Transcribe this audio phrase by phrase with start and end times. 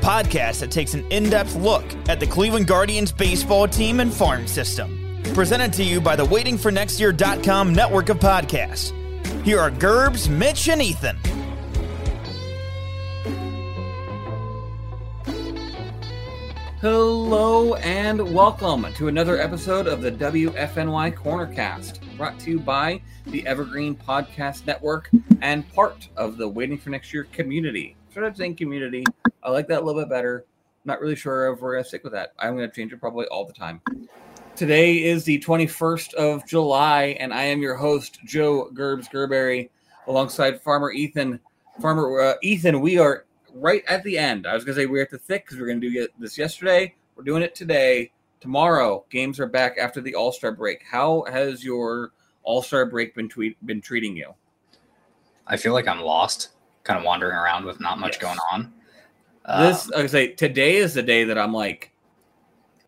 [0.00, 4.46] podcast that takes an in depth look at the Cleveland Guardians baseball team and farm
[4.46, 5.22] system.
[5.34, 8.92] Presented to you by the WaitingForNextYear.com network of podcasts.
[9.44, 11.18] Here are Gerbs, Mitch, and Ethan.
[16.80, 23.46] Hello and welcome to another episode of the WFNY Cornercast, brought to you by the
[23.46, 25.10] Evergreen Podcast Network
[25.42, 27.96] and part of the Waiting for Next Year community.
[28.12, 29.04] Should of saying community?
[29.40, 30.44] I like that a little bit better.
[30.84, 32.32] Not really sure if we're gonna stick with that.
[32.40, 33.80] I'm gonna change it probably all the time.
[34.56, 39.70] Today is the 21st of July, and I am your host, Joe Gerbs Gerberry,
[40.08, 41.38] alongside Farmer Ethan.
[41.80, 44.44] Farmer uh, Ethan, we are right at the end.
[44.44, 46.92] I was gonna say we're at the thick because we are gonna do this yesterday.
[47.14, 48.10] We're doing it today.
[48.40, 50.82] Tomorrow, games are back after the All Star break.
[50.82, 52.10] How has your
[52.42, 54.34] All Star break been tweet been treating you?
[55.46, 56.48] I feel like I'm lost,
[56.84, 58.22] kind of wandering around with not much yes.
[58.22, 58.72] going on.
[59.58, 61.92] This, um, I say, today is the day that I'm like,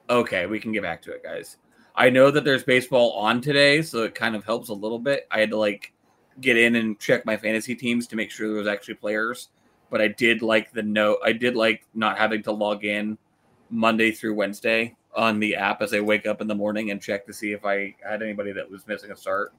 [0.08, 1.56] okay, we can get back to it, guys.
[1.94, 5.26] I know that there's baseball on today, so it kind of helps a little bit.
[5.30, 5.92] I had to like
[6.40, 9.48] get in and check my fantasy teams to make sure there was actually players
[9.92, 11.18] but I did like the note.
[11.22, 13.18] I did like not having to log in
[13.68, 17.26] Monday through Wednesday on the app as I wake up in the morning and check
[17.26, 19.52] to see if I had anybody that was missing a start.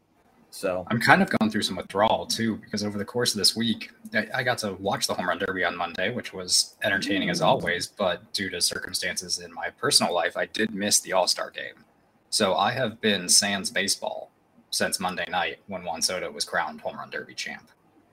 [0.53, 3.55] So I'm kind of going through some withdrawal too because over the course of this
[3.55, 7.31] week, I, I got to watch the home run derby on Monday, which was entertaining
[7.31, 7.45] as mm.
[7.45, 7.87] always.
[7.87, 11.83] But due to circumstances in my personal life, I did miss the All Star game.
[12.29, 14.29] So I have been sans baseball
[14.69, 17.71] since Monday night when Juan Soto was crowned home run derby champ.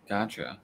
[0.09, 0.59] Gotcha.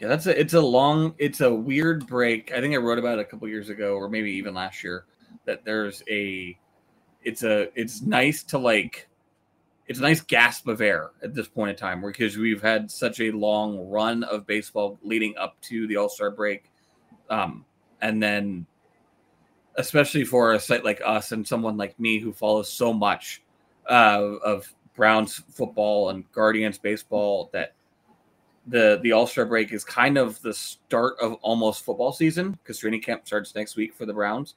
[0.00, 2.50] Yeah, that's a it's a long it's a weird break.
[2.52, 5.04] I think I wrote about it a couple years ago or maybe even last year
[5.44, 6.58] that there's a
[7.22, 9.08] it's a it's nice to like
[9.92, 13.20] it's a nice gasp of air at this point in time because we've had such
[13.20, 16.70] a long run of baseball leading up to the All-Star break.
[17.28, 17.64] Um
[18.00, 18.66] and then
[19.76, 23.42] especially for a site like us and someone like me who follows so much
[23.88, 27.74] uh, of Browns football and Guardians baseball that
[28.66, 32.78] the the All Star break is kind of the start of almost football season because
[32.78, 34.54] training camp starts next week for the Browns,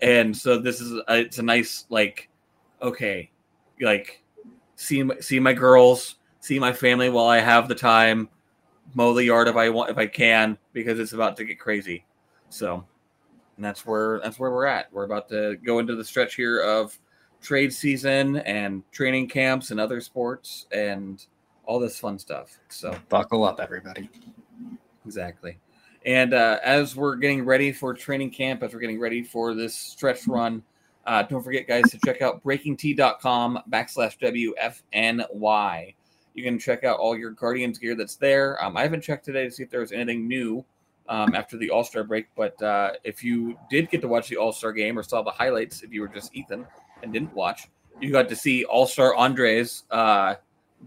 [0.00, 2.28] and so this is a, it's a nice like
[2.82, 3.30] okay,
[3.80, 4.22] like
[4.78, 8.28] see my, see my girls, see my family while I have the time,
[8.94, 12.06] mow the yard if I want if I can because it's about to get crazy.
[12.48, 12.86] So,
[13.56, 14.90] and that's where that's where we're at.
[14.92, 16.98] We're about to go into the stretch here of
[17.42, 21.24] trade season and training camps and other sports and
[21.66, 22.58] all this fun stuff.
[22.68, 24.08] So buckle up, everybody.
[25.04, 25.58] Exactly.
[26.06, 29.74] And uh, as we're getting ready for training camp, as we're getting ready for this
[29.74, 30.62] stretch run,
[31.08, 34.18] uh, don't forget, guys, to check out breakingt.com backslash
[34.92, 35.94] WFNY.
[36.34, 38.62] You can check out all your Guardians gear that's there.
[38.62, 40.62] Um, I haven't checked today to see if there was anything new
[41.08, 44.36] um, after the All Star break, but uh, if you did get to watch the
[44.36, 46.66] All Star game or saw the highlights, if you were just Ethan
[47.02, 47.68] and didn't watch,
[48.02, 50.34] you got to see All Star Andres uh,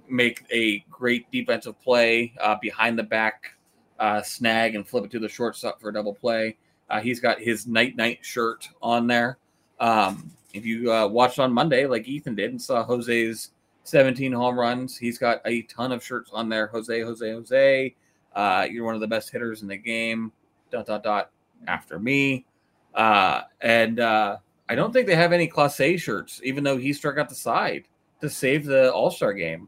[0.08, 3.56] make a great defensive play uh, behind the back
[4.00, 6.58] uh, snag and flip it to the shortstop for a double play.
[6.92, 9.40] Uh, he's got his night night shirt on there.
[9.82, 13.52] Um, if you uh, watched on Monday, like Ethan did, and saw Jose's
[13.84, 16.68] 17 home runs, he's got a ton of shirts on there.
[16.68, 17.96] Jose, Jose, Jose,
[18.34, 20.32] uh, you're one of the best hitters in the game.
[20.72, 21.32] Dot dot dot.
[21.68, 22.46] After me,
[22.96, 24.00] uh, and
[24.72, 27.84] I don't think they have any Clase shirts, even though he struck out the side
[28.22, 29.68] to save the All Star game.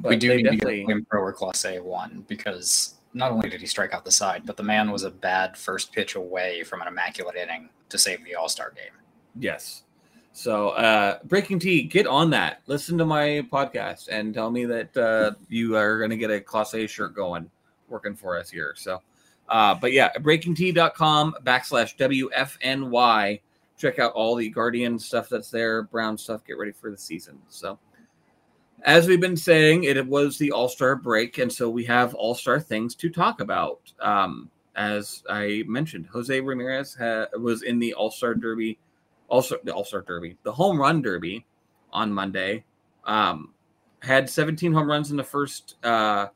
[0.00, 0.80] But we do need definitely...
[0.80, 4.10] to get him pro or Clase one because not only did he strike out the
[4.10, 7.96] side, but the man was a bad first pitch away from an immaculate inning to
[7.96, 8.99] save the All Star game.
[9.38, 9.84] Yes.
[10.32, 12.62] So, uh, BreakingT, get on that.
[12.66, 16.40] Listen to my podcast and tell me that uh, you are going to get a
[16.40, 17.50] Clase shirt going
[17.88, 18.74] working for us here.
[18.76, 19.02] So,
[19.48, 23.40] uh, but yeah, breakingt.com backslash WFNY.
[23.76, 26.44] Check out all the Guardian stuff that's there, Brown stuff.
[26.46, 27.38] Get ready for the season.
[27.48, 27.78] So,
[28.82, 32.34] as we've been saying, it was the All Star break, and so we have All
[32.34, 33.80] Star things to talk about.
[34.00, 38.78] Um, as I mentioned, Jose Ramirez ha- was in the All Star Derby,
[39.30, 41.46] also the All Star Derby, the Home Run Derby
[41.92, 42.64] on Monday.
[43.04, 43.54] Um,
[44.02, 46.28] had 17 home runs in the first uh,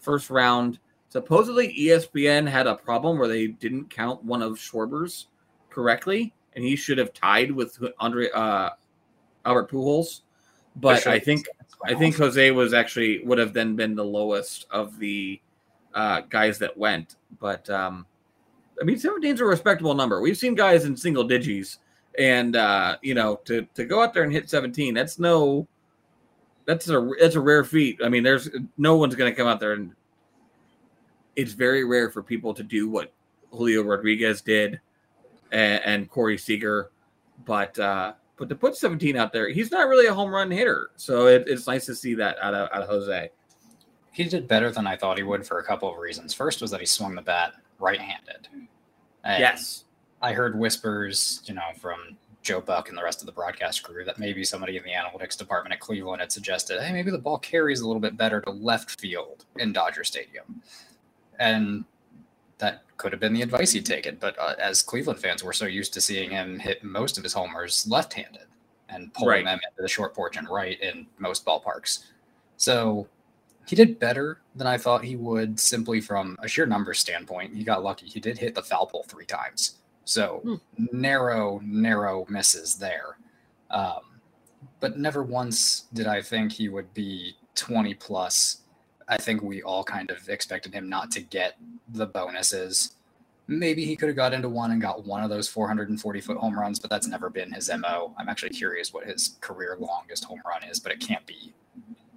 [0.00, 0.78] first round.
[1.08, 5.28] supposedly ESPN had a problem where they didn't count one of Schwarber's
[5.70, 8.70] correctly, and he should have tied with Andre uh,
[9.44, 10.22] Albert Pujols.
[10.76, 11.12] But Sure.
[11.12, 11.46] I think
[11.84, 15.40] I think Jose was actually would have then been the lowest of the
[15.94, 17.16] uh, guys that went.
[17.40, 18.06] But um,
[18.80, 20.20] I mean, 17 is a respectable number.
[20.20, 21.78] We've seen guys in single digits,
[22.18, 25.66] and uh, you know, to to go out there and hit 17, that's no,
[26.66, 28.00] that's a that's a rare feat.
[28.04, 29.92] I mean, there's no one's going to come out there and
[31.36, 33.12] it's very rare for people to do what
[33.52, 34.80] Julio Rodriguez did
[35.52, 36.90] and, and Corey Seager,
[37.46, 40.90] but uh, but to put 17 out there, he's not really a home run hitter.
[40.96, 43.30] So it, it's nice to see that out of, out of Jose.
[44.12, 46.34] he did better than I thought he would for a couple of reasons.
[46.34, 48.48] First was that he swung the bat right-handed.
[49.24, 49.84] And yes.
[50.20, 54.04] I heard whispers, you know, from Joe Buck and the rest of the broadcast crew
[54.04, 57.38] that maybe somebody in the analytics department at Cleveland had suggested, hey, maybe the ball
[57.38, 60.62] carries a little bit better to left field in Dodger Stadium.
[61.38, 61.84] And
[62.58, 64.16] that could have been the advice he'd taken.
[64.18, 67.32] But uh, as Cleveland fans, we're so used to seeing him hit most of his
[67.32, 68.46] homers left handed
[68.88, 69.44] and pulling Right.
[69.44, 72.06] them into the short porch and right in most ballparks.
[72.56, 73.06] So
[73.66, 77.54] he did better than I thought he would simply from a sheer numbers standpoint.
[77.54, 78.06] He got lucky.
[78.06, 79.77] He did hit the foul pole three times.
[80.08, 80.86] So Hmm.
[80.90, 83.18] narrow, narrow misses there.
[83.70, 84.20] Um,
[84.80, 88.62] but never once did I think he would be 20 plus.
[89.06, 91.58] I think we all kind of expected him not to get
[91.90, 92.96] the bonuses.
[93.48, 96.58] Maybe he could have got into one and got one of those 440 foot home
[96.58, 98.14] runs, but that's never been his MO.
[98.16, 101.52] I'm actually curious what his career longest home run is, but it can't be,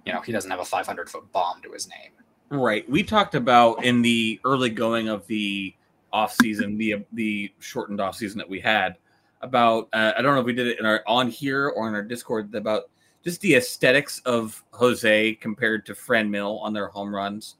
[0.06, 2.12] you know, he doesn't have a 500 foot bomb to his name.
[2.48, 2.88] Right.
[2.88, 5.74] We talked about in the early going of the
[6.12, 8.96] off season, the the shortened off season that we had
[9.40, 9.88] about.
[9.92, 12.02] Uh, I don't know if we did it in our on here or in our
[12.02, 12.84] Discord about
[13.24, 17.56] just the aesthetics of Jose compared to Franmil on their home runs.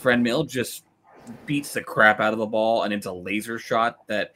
[0.00, 0.84] Franmil just
[1.44, 4.34] beats the crap out of the ball and it's a laser shot that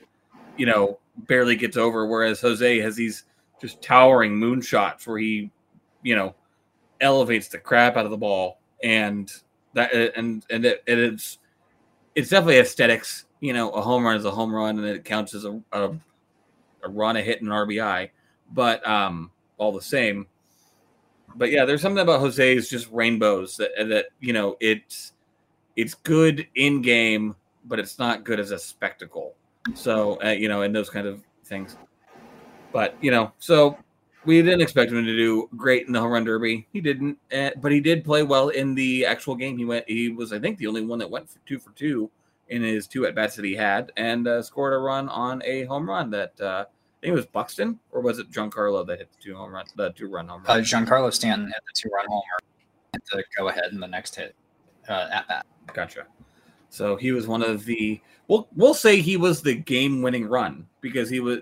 [0.56, 2.06] you know barely gets over.
[2.06, 3.24] Whereas Jose has these
[3.60, 5.50] just towering moonshots where he,
[6.02, 6.34] you know,
[7.00, 9.32] elevates the crap out of the ball and
[9.74, 11.38] that and and it, it's
[12.14, 13.26] it's definitely aesthetics.
[13.40, 15.90] You know, a home run is a home run, and it counts as a a,
[16.82, 18.10] a run, a hit, and an RBI.
[18.52, 20.26] But um, all the same.
[21.36, 25.12] But yeah, there's something about Jose's just rainbows that that you know it's
[25.76, 29.34] it's good in game, but it's not good as a spectacle.
[29.74, 31.76] So uh, you know, and those kind of things.
[32.72, 33.78] But you know, so
[34.24, 36.66] we didn't expect him to do great in the home run derby.
[36.72, 39.56] He didn't, uh, but he did play well in the actual game.
[39.56, 39.88] He went.
[39.88, 42.10] He was, I think, the only one that went for two for two
[42.50, 45.64] in his two at bats that he had, and uh, scored a run on a
[45.64, 49.08] home run that uh, I think it was Buxton or was it Giancarlo that hit
[49.10, 50.62] the two home run, the two run home Uh, run.
[50.62, 52.22] Giancarlo Stanton hit the two run homer
[53.10, 54.34] to go ahead in the next hit
[54.88, 55.46] uh, at bat.
[55.72, 56.06] Gotcha.
[56.68, 58.00] So he was one of the.
[58.28, 61.40] We'll we'll say he was the game winning run because he was.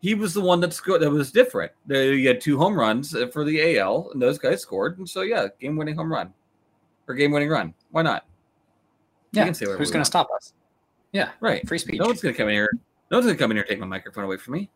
[0.00, 1.00] He was the one that scored.
[1.00, 1.70] That was different.
[1.88, 4.98] He had two home runs uh, for the AL, and those guys scored.
[4.98, 6.34] And so, yeah, game-winning home run
[7.06, 7.72] or game-winning run.
[7.92, 8.26] Why not?
[9.32, 10.52] We Yeah, can say who's going to stop us?
[11.12, 11.66] Yeah, Right.
[11.68, 12.00] free speech.
[12.00, 12.70] No one's gonna come in here.
[13.10, 14.70] No one's gonna come in here and take my microphone away from me.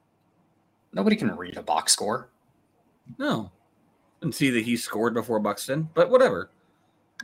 [0.92, 2.28] Nobody can read a box score.
[3.18, 3.50] No.
[4.20, 6.50] And see that he scored before Buxton, but whatever.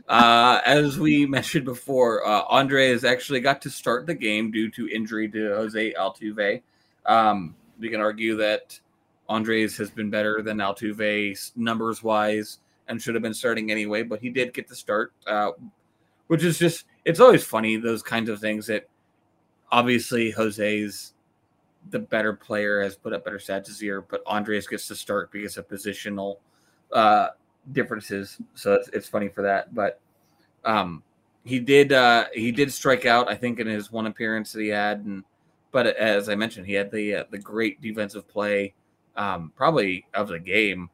[0.07, 4.69] Uh, as we mentioned before, uh, Andre has actually got to start the game due
[4.71, 6.61] to injury to Jose Altuve.
[7.05, 8.79] Um, we can argue that
[9.29, 14.19] Andres has been better than Altuve numbers wise and should have been starting anyway, but
[14.19, 15.51] he did get the start, uh,
[16.27, 18.87] which is just, it's always funny, those kinds of things that
[19.71, 21.13] obviously Jose's
[21.89, 25.31] the better player, has put up better stats this year, but Andres gets to start
[25.31, 26.37] because of positional
[26.91, 27.29] uh,
[27.71, 28.37] differences.
[28.55, 29.73] So it's, it's funny for that.
[29.73, 29.99] But
[30.63, 31.03] um,
[31.43, 34.69] he did uh, he did strike out, I think, in his one appearance that he
[34.69, 35.23] had, and
[35.71, 38.73] but as I mentioned, he had the uh, the great defensive play,
[39.17, 40.89] um, probably of the game,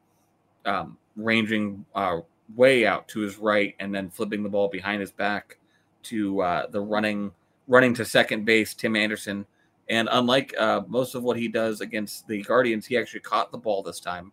[0.65, 2.21] um, ranging uh,
[2.55, 5.57] way out to his right and then flipping the ball behind his back
[6.03, 7.31] to uh, the running
[7.67, 9.45] running to second base, Tim Anderson.
[9.89, 13.57] And unlike uh, most of what he does against the Guardians, he actually caught the
[13.57, 14.31] ball this time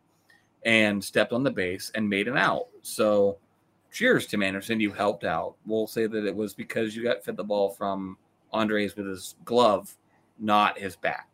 [0.64, 2.66] and stepped on the base and made an out.
[2.82, 3.38] So,
[3.92, 4.80] cheers, Tim Anderson.
[4.80, 5.54] You helped out.
[5.64, 8.18] We'll say that it was because you got fed the ball from
[8.52, 9.96] Andres with his glove,
[10.38, 11.26] not his bat.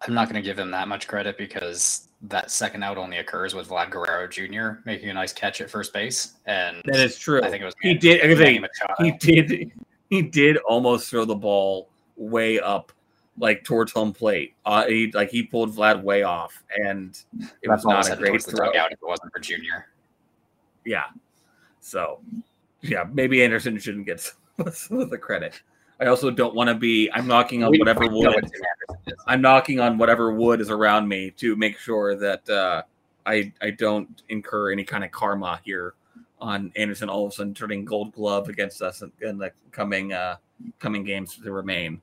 [0.00, 3.54] I'm not going to give him that much credit because that second out only occurs
[3.54, 4.80] with Vlad Guerrero Jr.
[4.84, 7.42] making a nice catch at first base, and That is true.
[7.42, 8.24] I think it was he did.
[8.24, 8.60] I was Manny
[8.98, 9.72] saying, he did.
[10.08, 12.92] He did almost throw the ball way up,
[13.38, 14.54] like towards home plate.
[14.64, 17.18] Uh, he like he pulled Vlad way off, and
[17.62, 18.70] it was not a great throw.
[18.70, 19.88] if it wasn't for Junior.
[20.84, 21.06] Yeah.
[21.80, 22.20] So,
[22.80, 24.20] yeah, maybe Anderson shouldn't get
[24.72, 25.60] some of the credit.
[26.02, 27.08] I also don't want to be.
[27.14, 28.26] I'm knocking on We- whatever wood.
[28.34, 29.24] what Tim Anderson is.
[29.26, 32.82] I'm knocking on whatever wood is around me to make sure that uh,
[33.24, 35.94] I I don't incur any kind of karma here
[36.40, 40.12] on Anderson all of a sudden turning Gold Glove against us in, in the coming
[40.12, 40.36] uh,
[40.80, 42.02] coming games to remain.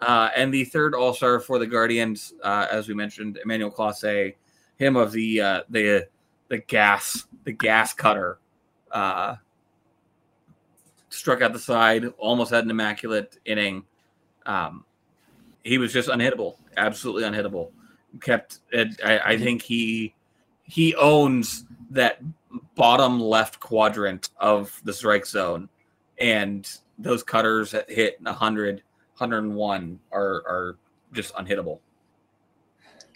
[0.00, 4.34] Uh, and the third All Star for the Guardians, uh, as we mentioned, Emmanuel Clase,
[4.76, 6.06] him of the uh, the
[6.48, 8.38] the gas the gas cutter,
[8.92, 9.34] uh,
[11.12, 13.84] struck out the side, almost had an immaculate inning.
[14.46, 14.84] Um,
[15.62, 17.70] he was just unhittable, absolutely unhittable.
[18.20, 18.60] Kept.
[18.74, 20.14] I, I think he
[20.64, 22.20] he owns that
[22.74, 25.68] bottom left quadrant of the strike zone,
[26.18, 28.76] and those cutters that hit 100,
[29.16, 30.76] 101 are are
[31.12, 31.78] just unhittable.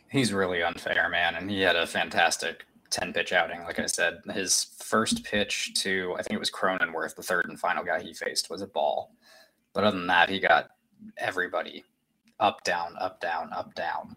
[0.09, 3.63] He's really unfair, man, and he had a fantastic 10 pitch outing.
[3.65, 7.59] Like I said, his first pitch to, I think it was Cronenworth, the third and
[7.59, 9.13] final guy he faced, was a ball.
[9.73, 10.71] But other than that, he got
[11.17, 11.85] everybody
[12.41, 14.17] up, down, up, down, up, down.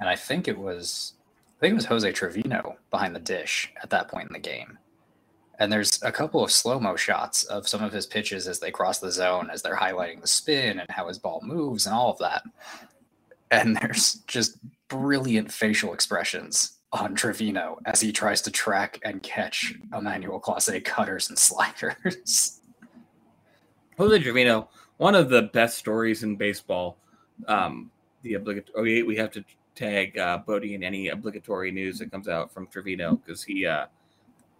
[0.00, 1.14] And I think it was,
[1.58, 4.78] I think it was Jose Trevino behind the dish at that point in the game.
[5.58, 8.72] And there's a couple of slow mo shots of some of his pitches as they
[8.72, 12.10] cross the zone, as they're highlighting the spin and how his ball moves and all
[12.10, 12.42] of that.
[13.50, 14.58] And there's just
[14.88, 21.28] brilliant facial expressions on Trevino as he tries to track and catch Emmanuel Clase cutters
[21.28, 22.60] and sliders.
[23.98, 26.96] Jose Trevino, one of the best stories in baseball.
[27.48, 27.90] Um,
[28.22, 29.02] the obligatory.
[29.02, 32.68] Oh, we have to tag uh, Bodie in any obligatory news that comes out from
[32.68, 33.86] Trevino because he uh,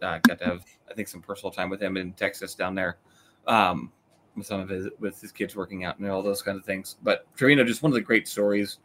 [0.02, 2.98] uh, got to have, I think, some personal time with him in Texas down there,
[3.46, 3.92] um,
[4.36, 6.96] with some of his with his kids working out and all those kind of things.
[7.02, 8.78] But Trevino, just one of the great stories.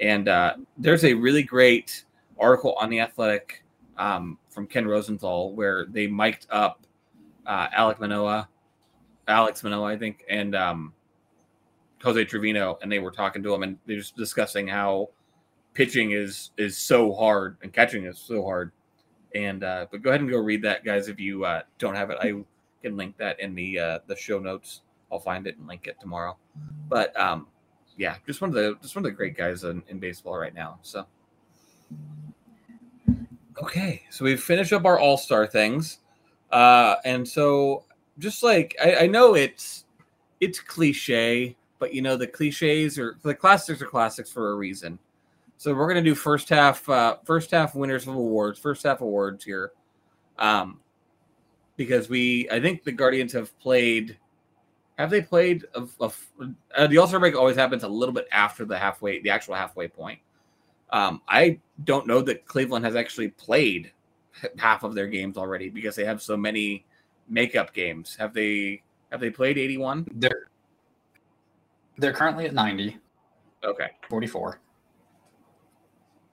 [0.00, 2.04] And uh, there's a really great
[2.38, 3.64] article on the Athletic
[3.98, 6.86] um, from Ken Rosenthal where they mic'd up
[7.46, 8.48] uh, Alek Manoah
[9.28, 10.92] Alex Manoah, I think, and um,
[12.02, 15.10] Jose Trevino, and they were talking to him, and they're just discussing how
[15.74, 18.72] pitching is is so hard and catching is so hard.
[19.34, 21.08] And uh, but go ahead and go read that, guys.
[21.08, 22.34] If you uh, don't have it, I
[22.82, 24.82] can link that in the uh, the show notes.
[25.10, 26.36] I'll find it and link it tomorrow.
[26.88, 27.48] But um,
[27.96, 30.54] yeah, just one of the just one of the great guys in, in baseball right
[30.54, 30.78] now.
[30.82, 31.04] So
[33.62, 35.98] okay, so we've finished up our All Star things,
[36.50, 37.84] uh, and so
[38.18, 39.84] just like I, I know it's
[40.40, 44.98] it's cliche, but you know the cliches or the classics are classics for a reason.
[45.58, 49.44] So we're gonna do first half uh, first half winners of awards, first half awards
[49.44, 49.72] here,
[50.38, 50.80] um,
[51.76, 54.18] because we I think the Guardians have played.
[54.98, 55.64] Have they played?
[55.74, 59.30] A, uh, the All Star break always happens a little bit after the halfway, the
[59.30, 60.18] actual halfway point.
[60.90, 63.92] Um, I don't know that Cleveland has actually played
[64.58, 66.84] half of their games already because they have so many
[67.28, 68.16] makeup games.
[68.16, 70.06] Have they have they played 81?
[70.14, 70.48] They're
[71.98, 72.98] they're currently at 90,
[73.64, 73.88] Okay.
[74.08, 74.60] 44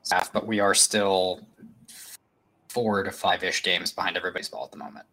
[0.04, 1.42] staff, but we are still
[2.68, 5.06] four to five ish games behind everybody's ball at the moment.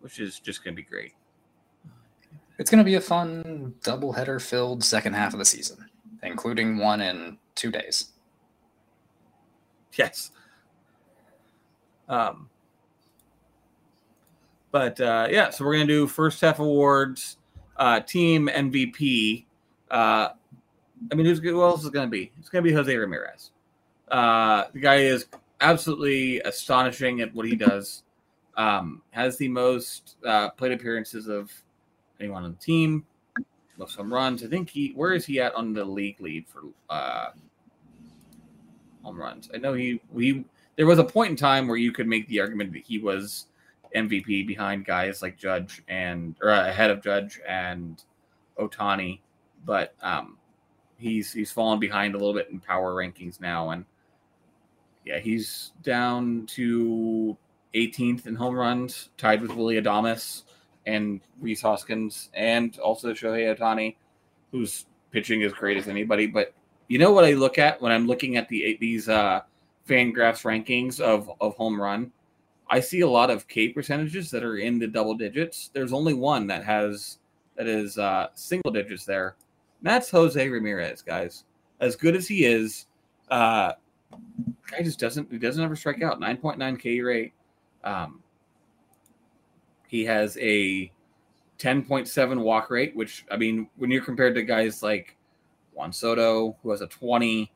[0.00, 1.12] Which is just going to be great.
[2.58, 5.84] It's going to be a fun doubleheader filled second half of the season,
[6.22, 8.10] including one in two days.
[9.96, 10.30] Yes.
[12.08, 12.48] Um
[14.70, 17.36] but uh yeah, so we're to do first half awards,
[17.76, 19.44] uh team MVP.
[19.90, 20.30] Uh
[21.10, 22.32] I mean, who's who else is to be?
[22.38, 23.50] It's to be Jose Ramirez.
[24.08, 25.26] Uh the guy is
[25.60, 28.02] absolutely astonishing at what he does.
[28.56, 31.52] Um has the most uh plate appearances of
[32.20, 33.04] anyone on the team.
[33.78, 34.44] Most home runs.
[34.44, 37.30] I think he where is he at on the league lead for uh
[39.02, 39.50] home runs.
[39.54, 40.44] I know he we
[40.76, 43.46] there was a point in time where you could make the argument that he was
[43.94, 48.02] MVP behind guys like Judge and or uh, ahead of Judge and
[48.58, 49.20] Ohtani,
[49.64, 50.38] but um,
[50.98, 53.84] he's he's fallen behind a little bit in power rankings now, and
[55.04, 57.36] yeah, he's down to
[57.74, 60.44] 18th in home runs, tied with Willy Adames
[60.86, 63.96] and Rhys Hoskins, and also Shohei Ohtani,
[64.50, 66.54] who's pitching as great as anybody, but
[66.88, 69.40] you know what I look at when I'm looking at the these uh,
[69.88, 72.12] Fangraphs rankings of of home run?
[72.68, 75.70] I see a lot of K percentages that are in the double digits.
[75.72, 77.18] There's only one that has
[77.56, 79.36] that is uh, single digits there.
[79.80, 81.44] And that's Jose Ramirez, guys.
[81.80, 82.86] As good as he is,
[83.30, 83.72] uh,
[84.70, 86.20] guy just doesn't he doesn't ever strike out.
[86.20, 87.32] 9.9 K rate.
[87.84, 88.21] Um,
[89.92, 90.90] he has a
[91.58, 95.18] 10.7 walk rate, which I mean, when you're compared to guys like
[95.74, 97.52] Juan Soto, who has a 20,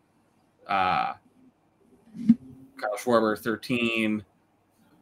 [0.68, 1.14] uh,
[2.76, 4.22] Kyle Schwarber 13,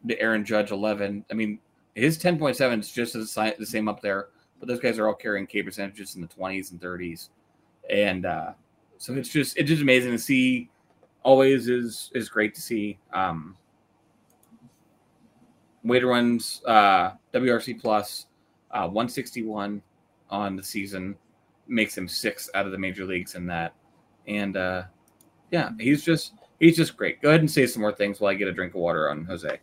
[0.05, 1.25] the Aaron Judge 11.
[1.29, 1.59] I mean,
[1.97, 4.29] his 10.7 is just the same up there,
[4.61, 7.31] but those guys are all carrying K percentages in the 20s and 30s.
[7.91, 8.53] And uh,
[8.99, 10.71] so it's just it's just amazing to see.
[11.25, 12.97] Always is is great to see.
[13.13, 13.57] Um,
[15.85, 18.27] Wader runs uh, WRC plus
[18.71, 19.83] uh, 161
[20.31, 21.15] on the season,
[21.69, 23.75] makes him six out of the major leagues in that.
[24.27, 24.85] And uh,
[25.51, 27.21] yeah, he's just he's just great.
[27.21, 29.25] Go ahead and say some more things while I get a drink of water on
[29.25, 29.61] Jose.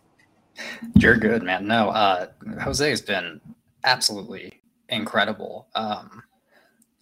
[0.98, 1.66] You're good, man.
[1.66, 2.28] No, uh,
[2.62, 3.42] Jose has been
[3.84, 5.68] absolutely incredible.
[5.76, 6.24] Um,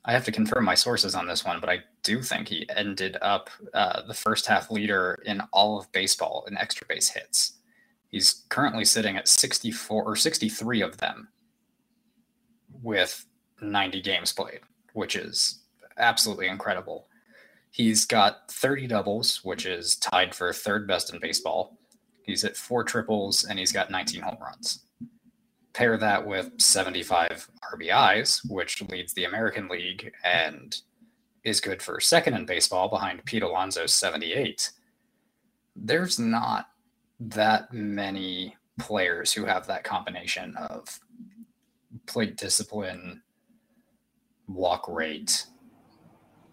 [0.05, 3.17] I have to confirm my sources on this one, but I do think he ended
[3.21, 7.58] up uh, the first half leader in all of baseball in extra base hits.
[8.09, 11.29] He's currently sitting at 64 or 63 of them
[12.81, 13.25] with
[13.61, 14.61] 90 games played,
[14.93, 15.59] which is
[15.97, 17.07] absolutely incredible.
[17.71, 21.77] He's got 30 doubles, which is tied for third best in baseball.
[22.23, 24.85] He's at four triples and he's got 19 home runs.
[25.73, 30.75] Pair that with 75 RBIs, which leads the American League and
[31.43, 34.71] is good for second in baseball behind Pete Alonso's 78.
[35.75, 36.69] There's not
[37.19, 40.99] that many players who have that combination of
[42.05, 43.21] plate discipline,
[44.47, 45.45] walk rate,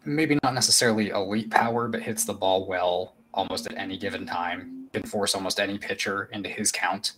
[0.04, 4.88] maybe not necessarily elite power, but hits the ball well almost at any given time,
[4.92, 7.12] can force almost any pitcher into his count.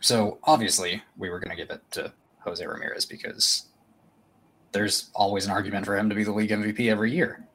[0.00, 3.66] So obviously, we were going to give it to Jose Ramirez because
[4.72, 7.46] there's always an argument for him to be the league MVP every year.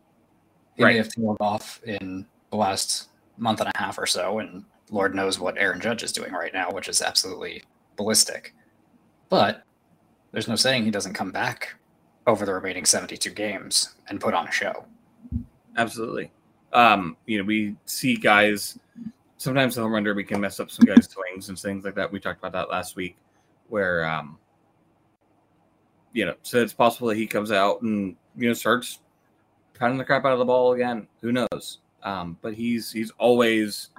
[0.76, 0.94] He right.
[0.94, 3.11] may have tailed off in the last
[3.42, 6.54] month and a half or so, and Lord knows what Aaron Judge is doing right
[6.54, 7.64] now, which is absolutely
[7.98, 8.54] ballistic.
[9.30, 9.64] But
[10.32, 11.76] there's no saying he doesn't come back
[12.28, 14.86] over the remaining 72 games and put on a show.
[15.76, 16.32] Absolutely.
[16.72, 18.78] Um, you know, we see guys
[19.42, 22.12] sometimes the home run derby can mess up some guys' swings and things like that.
[22.12, 23.18] We talked about that last week,
[23.70, 24.38] where um,
[26.14, 29.00] you know, so it's possible that he comes out and you know starts
[29.74, 31.08] pounding the crap out of the ball again.
[31.22, 31.80] Who knows?
[32.04, 33.90] Um, but he's he's always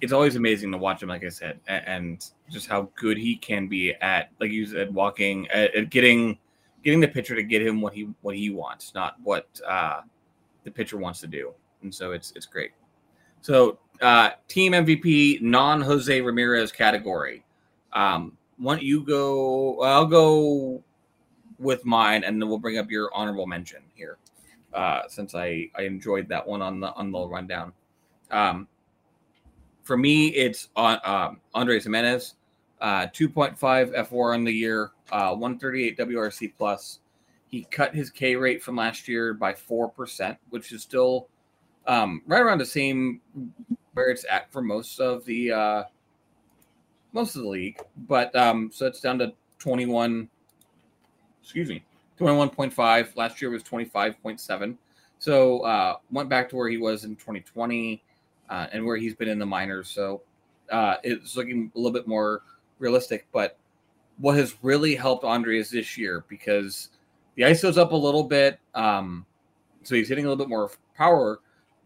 [0.00, 3.68] it's always amazing to watch him, like I said, and, just how good he can
[3.68, 6.38] be at, like you said, walking at, at, getting
[6.84, 10.02] getting the pitcher to get him what he what he wants, not what uh,
[10.62, 11.54] the pitcher wants to do.
[11.82, 12.72] And so it's it's great.
[13.40, 17.46] So uh, team MVP non Jose Ramirez category.
[17.94, 18.36] Um,
[18.80, 19.80] you go?
[19.80, 20.82] I'll go
[21.58, 24.18] with mine, and then we'll bring up your honorable mention here
[24.74, 27.72] uh, since I, I enjoyed that one on the on the rundown.
[28.30, 28.68] Um,
[29.82, 32.34] for me, it's on um, Andres Gimenez,
[32.80, 37.00] uh, 2.5 fWAR on the year, uh, 138 WRC plus.
[37.48, 41.28] He cut his K rate from last year by four percent, which is still
[41.86, 43.20] um, right around the same
[43.92, 45.84] where it's at for most of the uh,
[47.12, 47.78] most of the league.
[48.08, 50.28] But um, so it's down to 21.
[51.42, 51.84] Excuse me,
[52.18, 53.16] 21.5.
[53.16, 54.76] Last year was 25.7.
[55.18, 58.02] So uh, went back to where he was in 2020
[58.50, 59.88] uh, and where he's been in the minors.
[59.88, 60.22] So
[60.70, 62.42] uh, it's looking a little bit more
[62.78, 63.26] realistic.
[63.32, 63.58] But
[64.18, 66.90] what has really helped Andres this year because
[67.34, 68.58] the ISO's up a little bit.
[68.74, 69.26] Um,
[69.82, 71.40] so he's hitting a little bit more power,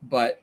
[0.04, 0.42] but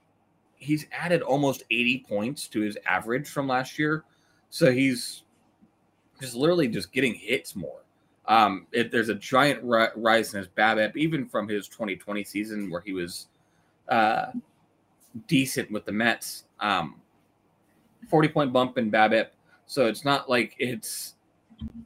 [0.55, 4.03] he's added almost 80 points to his average from last year.
[4.49, 5.23] So he's
[6.19, 7.84] just literally just getting hits more.
[8.27, 12.69] Um, it, there's a giant ri- rise in his BABIP, even from his 2020 season
[12.69, 13.27] where he was
[13.89, 14.27] uh,
[15.27, 16.45] decent with the Mets.
[16.59, 16.95] Um,
[18.09, 19.27] 40 point bump in BABIP,
[19.65, 21.15] so it's not like it's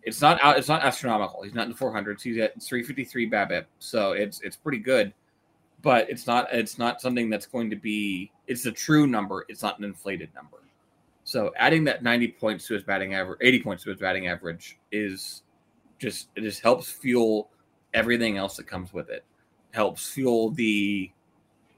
[0.03, 0.57] it's not out.
[0.57, 1.43] It's not astronomical.
[1.43, 2.21] He's not in the 400s.
[2.21, 5.13] He's at 353 BABIP, so it's it's pretty good.
[5.81, 8.31] But it's not it's not something that's going to be.
[8.47, 9.45] It's a true number.
[9.47, 10.57] It's not an inflated number.
[11.23, 14.79] So adding that 90 points to his batting average, 80 points to his batting average
[14.91, 15.43] is
[15.99, 17.49] just it just helps fuel
[17.93, 19.23] everything else that comes with it.
[19.71, 21.11] Helps fuel the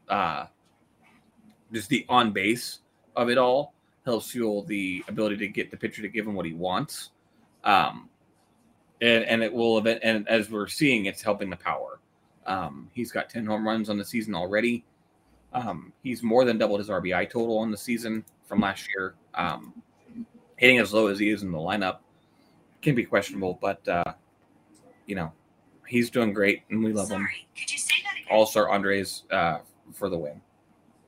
[0.08, 0.46] uh
[1.74, 2.80] just the on base
[3.16, 3.74] of it all.
[4.06, 7.10] Helps fuel the ability to get the pitcher to give him what he wants.
[7.64, 8.10] Um
[9.02, 12.00] and, and it will event and as we're seeing it's helping the power.
[12.46, 14.86] Um he's got 10 home runs on the season already.
[15.54, 19.16] Um he's more than doubled his RBI total on the season from last year.
[19.34, 19.74] Um
[20.58, 21.98] hitting as low as he is in the lineup
[22.82, 24.13] can be questionable, but uh,
[25.06, 25.32] you know,
[25.88, 27.30] he's doing great and we love Sorry, him.
[27.58, 28.28] Could you say that again?
[28.32, 29.60] All star Andres uh,
[29.94, 30.41] for the win.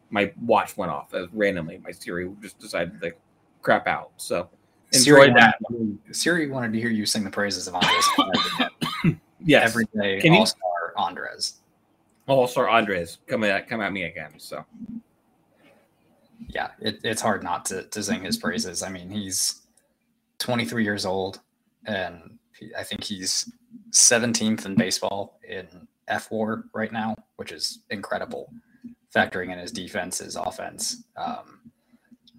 [0.09, 1.81] My watch went off uh, randomly.
[1.83, 3.13] My Siri just decided to
[3.61, 4.11] crap out.
[4.17, 4.49] So
[4.91, 5.55] enjoy Siri that.
[5.69, 9.17] Wanted, Siri wanted to hear you sing the praises of Andres.
[9.43, 10.19] yes, every day.
[10.21, 11.61] Can All star Andres.
[12.27, 14.33] All star Andres come at come at me again.
[14.37, 14.63] So
[16.49, 18.83] yeah, it, it's hard not to to sing his praises.
[18.83, 19.61] I mean, he's
[20.39, 21.39] 23 years old,
[21.85, 22.39] and
[22.77, 23.51] I think he's
[23.91, 28.51] 17th in baseball in fWAR right now, which is incredible,
[29.15, 31.03] factoring in his defense, his offense.
[31.15, 31.71] Um,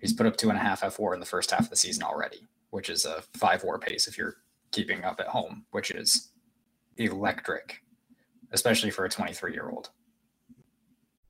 [0.01, 2.03] he's put up two and a half fWAR in the first half of the season
[2.03, 4.37] already, which is a five WAR pace if you're
[4.71, 6.31] keeping up at home, which is
[6.97, 7.83] electric,
[8.53, 9.91] especially for a 23 year old.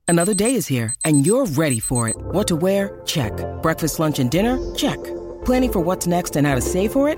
[0.07, 2.15] Another day is here, and you're ready for it.
[2.17, 3.01] What to wear?
[3.05, 3.33] Check.
[3.63, 4.59] Breakfast, lunch, and dinner?
[4.75, 5.03] Check.
[5.45, 7.17] Planning for what's next and how to save for it?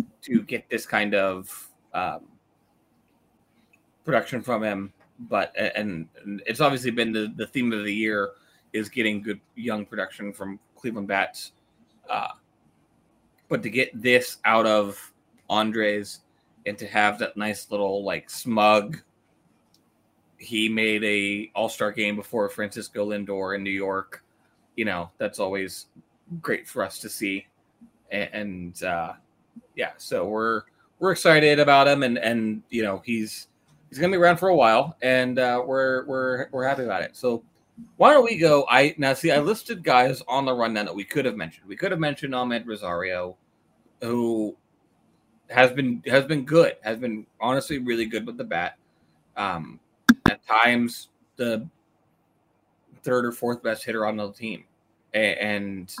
[0.23, 2.21] to get this kind of um,
[4.03, 4.93] production from him.
[5.19, 8.31] But and, and it's obviously been the, the theme of the year
[8.73, 11.51] is getting good young production from Cleveland bats.
[12.09, 12.29] Uh,
[13.49, 15.11] but to get this out of
[15.49, 16.21] Andres
[16.65, 19.01] and to have that nice little like smug,
[20.37, 24.23] he made a All Star game before Francisco Lindor in New York.
[24.75, 25.87] You know that's always
[26.41, 27.45] great for us to see,
[28.09, 29.13] and, and uh,
[29.81, 30.61] yeah, so we're
[30.99, 33.47] we're excited about him, and and you know he's
[33.89, 37.17] he's gonna be around for a while, and uh, we're we're we're happy about it.
[37.17, 37.43] So
[37.97, 38.67] why don't we go?
[38.69, 41.67] I now see I listed guys on the rundown that we could have mentioned.
[41.67, 43.35] We could have mentioned Amed Rosario,
[44.01, 44.55] who
[45.49, 48.77] has been has been good, has been honestly really good with the bat.
[49.35, 49.79] Um,
[50.29, 51.67] at times the
[53.01, 54.63] third or fourth best hitter on the team,
[55.15, 55.91] and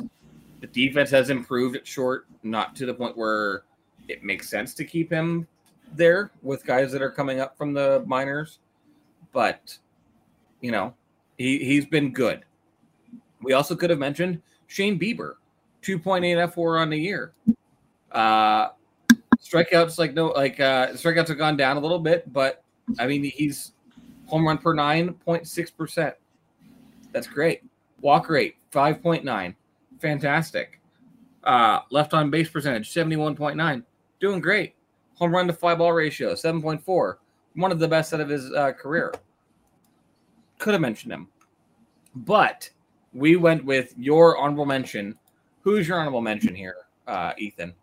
[0.59, 3.63] the defense has improved at short, not to the point where
[4.11, 5.47] it makes sense to keep him
[5.93, 8.59] there with guys that are coming up from the minors,
[9.31, 9.77] but
[10.61, 10.93] you know
[11.37, 12.45] he he's been good.
[13.41, 15.33] We also could have mentioned Shane Bieber,
[15.81, 17.33] two point eight fWAR on the year.
[18.11, 18.69] Uh,
[19.41, 22.63] strikeouts like no like uh, strikeouts have gone down a little bit, but
[22.99, 23.73] I mean he's
[24.27, 26.15] home run per nine point six percent.
[27.11, 27.63] That's great.
[28.01, 29.55] Walk rate five point nine,
[29.99, 30.79] fantastic.
[31.43, 33.83] Uh, left on base percentage seventy one point nine,
[34.21, 34.75] doing great.
[35.15, 37.19] Home run to fly ball ratio seven point four,
[37.55, 39.13] one of the best out of his uh, career.
[40.59, 41.27] Could have mentioned him,
[42.15, 42.69] but
[43.13, 45.17] we went with your honorable mention.
[45.61, 46.75] Who's your honorable mention here,
[47.07, 47.73] uh, Ethan?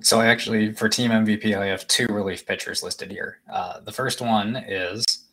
[0.00, 3.38] So I actually, for team MVP, I have two relief pitchers listed here.
[3.50, 5.26] Uh, the first one is,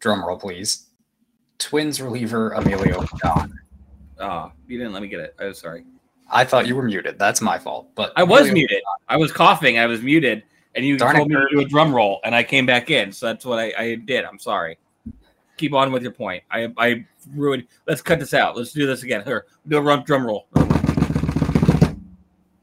[0.00, 0.86] drum roll please,
[1.58, 3.58] Twins reliever Emilio Pagan.
[4.18, 5.34] Oh, you didn't let me get it.
[5.38, 5.84] I'm sorry.
[6.30, 7.18] I thought you were muted.
[7.18, 7.88] That's my fault.
[7.94, 8.82] But I was Emilio- muted.
[9.08, 9.78] I was coughing.
[9.78, 12.42] I was muted, and you Darn told me to do a drum roll, and I
[12.42, 13.12] came back in.
[13.12, 14.24] So that's what I, I did.
[14.24, 14.78] I'm sorry.
[15.56, 16.42] Keep on with your point.
[16.50, 17.66] I I ruined.
[17.86, 18.56] Let's cut this out.
[18.56, 19.24] Let's do this again.
[19.24, 20.46] Here, do a run, drum roll.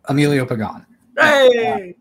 [0.10, 0.86] Emilio Pagan.
[1.20, 1.96] Hey!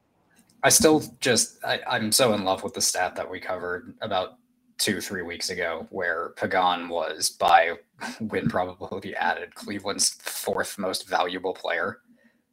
[0.63, 4.39] I still just I, I'm so in love with the stat that we covered about
[4.79, 7.75] two three weeks ago, where Pagan was by
[8.21, 12.01] win probability added Cleveland's fourth most valuable player.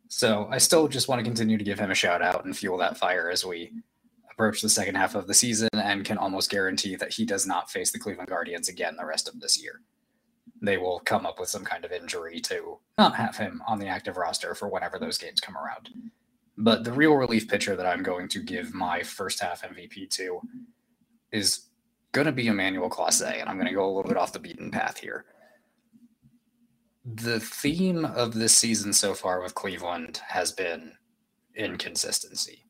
[0.07, 2.77] So I still just want to continue to give him a shout out and fuel
[2.77, 3.71] that fire as we
[4.33, 7.69] approach the second half of the season, and can almost guarantee that he does not
[7.69, 9.81] face the Cleveland Guardians again the rest of this year.
[10.61, 13.87] They will come up with some kind of injury to not have him on the
[13.87, 15.89] active roster for whenever those games come around.
[16.57, 20.41] But the real relief pitcher that I'm going to give my first half MVP to
[21.31, 21.65] is
[22.13, 24.39] going to be Emmanuel Clase, and I'm going to go a little bit off the
[24.39, 25.25] beaten path here.
[27.03, 30.93] The theme of this season so far with Cleveland has been
[31.55, 32.63] inconsistency.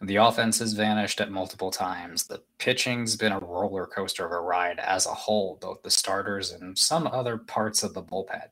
[0.00, 2.26] The offense has vanished at multiple times.
[2.26, 6.52] The pitching's been a roller coaster of a ride as a whole, both the starters
[6.52, 8.46] and some other parts of the bullpen.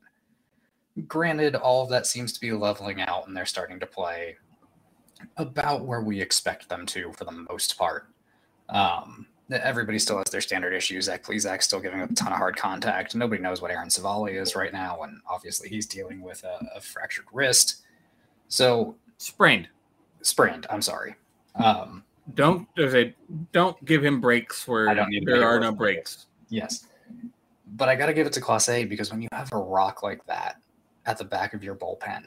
[1.06, 4.36] Granted, all of that seems to be leveling out, and they're starting to play
[5.38, 8.08] about where we expect them to for the most part.
[8.68, 11.06] Um, everybody still has their standard issues.
[11.06, 13.14] Zach Plesac's still giving up a ton of hard contact.
[13.14, 16.80] Nobody knows what Aaron Civale is right now, and obviously he's dealing with a, a
[16.80, 17.82] fractured wrist.
[18.48, 19.68] So Sprained.
[20.22, 20.66] sprained.
[20.70, 21.14] I'm sorry.
[21.56, 23.14] Um, Don't there's a
[23.52, 26.26] don't give him breaks where I don't need there are no breaks.
[26.50, 26.86] Yes.
[27.76, 30.24] But I got to give it to Clase because when you have a rock like
[30.26, 30.56] that
[31.06, 32.24] at the back of your bullpen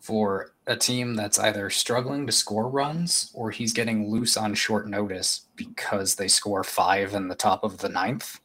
[0.00, 4.88] for a team that's either struggling to score runs or he's getting loose on short
[4.88, 8.40] notice because they score five in the top of the ninth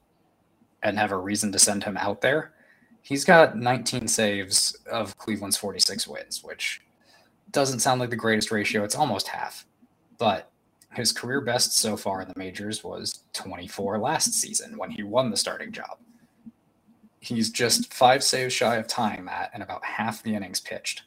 [0.81, 2.53] and have a reason to send him out there,
[3.01, 6.81] he's got 19 saves of Cleveland's 46 wins, which
[7.51, 8.83] doesn't sound like the greatest ratio.
[8.83, 9.65] It's almost half,
[10.17, 10.49] but
[10.93, 15.29] his career best so far in the majors was 24 last season when he won
[15.29, 15.97] the starting job.
[17.19, 21.03] He's just five saves shy of tying that and about half the innings pitched.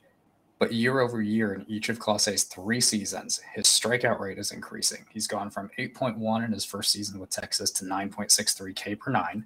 [0.59, 5.05] But year over year in each of Clase's three seasons, his strikeout rate is increasing.
[5.11, 9.45] He's gone from 8.1 in his first season with Texas to 9.63 K per nine.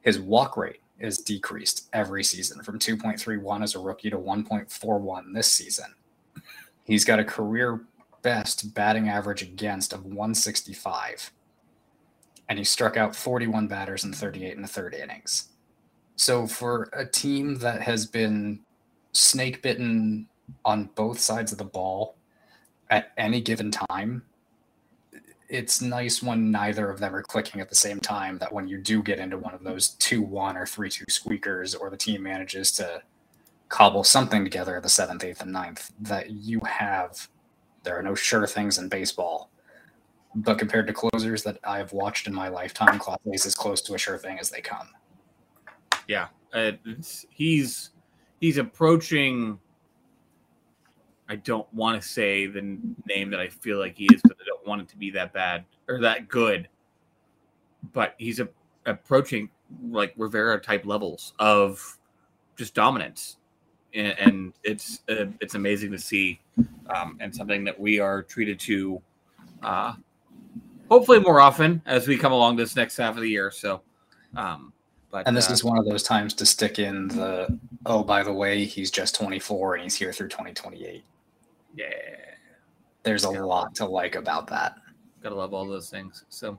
[0.00, 5.50] His walk rate is decreased every season from 2.31 as a rookie to 1.41 this
[5.50, 5.94] season.
[6.84, 7.82] He's got a career
[8.22, 11.32] best batting average against of 165.
[12.48, 15.48] And he struck out 41 batters in 38 in the third innings.
[16.16, 18.60] So for a team that has been
[19.12, 20.28] snake bitten
[20.64, 22.16] on both sides of the ball
[22.90, 24.22] at any given time,
[25.48, 28.78] it's nice when neither of them are clicking at the same time that when you
[28.78, 32.22] do get into one of those 2 1 or 3 2 squeakers, or the team
[32.22, 33.02] manages to
[33.68, 37.28] cobble something together the seventh, eighth, and ninth, that you have.
[37.82, 39.50] There are no sure things in baseball.
[40.34, 43.94] But compared to closers that I've watched in my lifetime, Clase is as close to
[43.94, 44.88] a sure thing as they come.
[46.08, 46.28] Yeah,
[47.30, 47.90] he's
[48.40, 49.58] he's approaching
[51.28, 54.44] I don't want to say the name that I feel like he is because I
[54.46, 56.68] don't want it to be that bad or that good.
[57.92, 58.48] But he's a,
[58.86, 59.48] approaching
[59.90, 61.98] like Rivera type levels of
[62.56, 63.38] just dominance,
[63.94, 66.40] and, and it's uh, it's amazing to see,
[66.94, 69.00] um, and something that we are treated to,
[69.62, 69.94] uh,
[70.88, 73.50] hopefully more often as we come along this next half of the year.
[73.50, 73.80] So,
[74.36, 74.72] um,
[75.10, 78.22] but, and this uh, is one of those times to stick in the oh by
[78.22, 81.04] the way he's just 24 and he's here through 2028
[81.74, 81.88] yeah.
[83.02, 84.76] There's a lot to like about that.
[85.22, 86.24] Gotta love all those things.
[86.28, 86.58] So,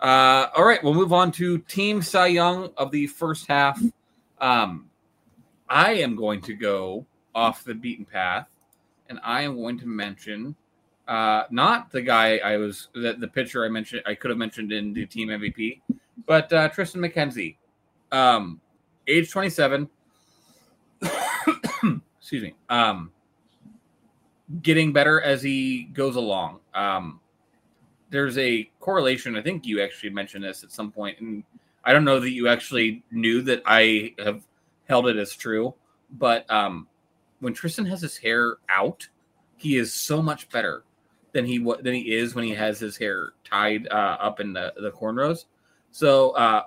[0.00, 3.80] uh, all right, we'll move on to Team Cy Young of the first half.
[4.40, 4.86] Um,
[5.68, 8.48] I am going to go off the beaten path,
[9.08, 10.56] and I am going to mention
[11.06, 14.72] uh, not the guy I was the, the pitcher I mentioned I could have mentioned
[14.72, 15.80] in the team MVP,
[16.26, 17.56] but uh, Triston McKenzie,
[18.12, 18.60] um,
[19.06, 19.88] age 27.
[22.20, 22.54] Excuse me.
[22.68, 23.10] Um,
[24.62, 26.60] getting better as he goes along.
[26.74, 27.20] Um,
[28.10, 29.36] there's a correlation.
[29.36, 31.44] I think you actually mentioned this at some point, and
[31.84, 34.42] I don't know that you actually knew that I have
[34.88, 35.74] held it as true.
[36.10, 36.88] But um,
[37.40, 39.06] when Triston has his hair out,
[39.56, 40.84] he is so much better
[41.32, 44.72] than he than he is when he has his hair tied uh, up in the,
[44.78, 45.44] the cornrows.
[45.90, 46.64] So uh,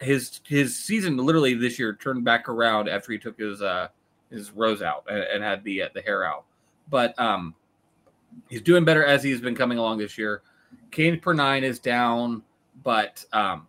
[0.00, 3.88] his his season literally this year turned back around after he took his uh,
[4.30, 6.44] his rows out and, and had the uh, the hair out
[6.90, 7.54] but um,
[8.48, 10.42] he's doing better as he's been coming along this year.
[10.90, 12.42] K per nine is down,
[12.82, 13.66] but um,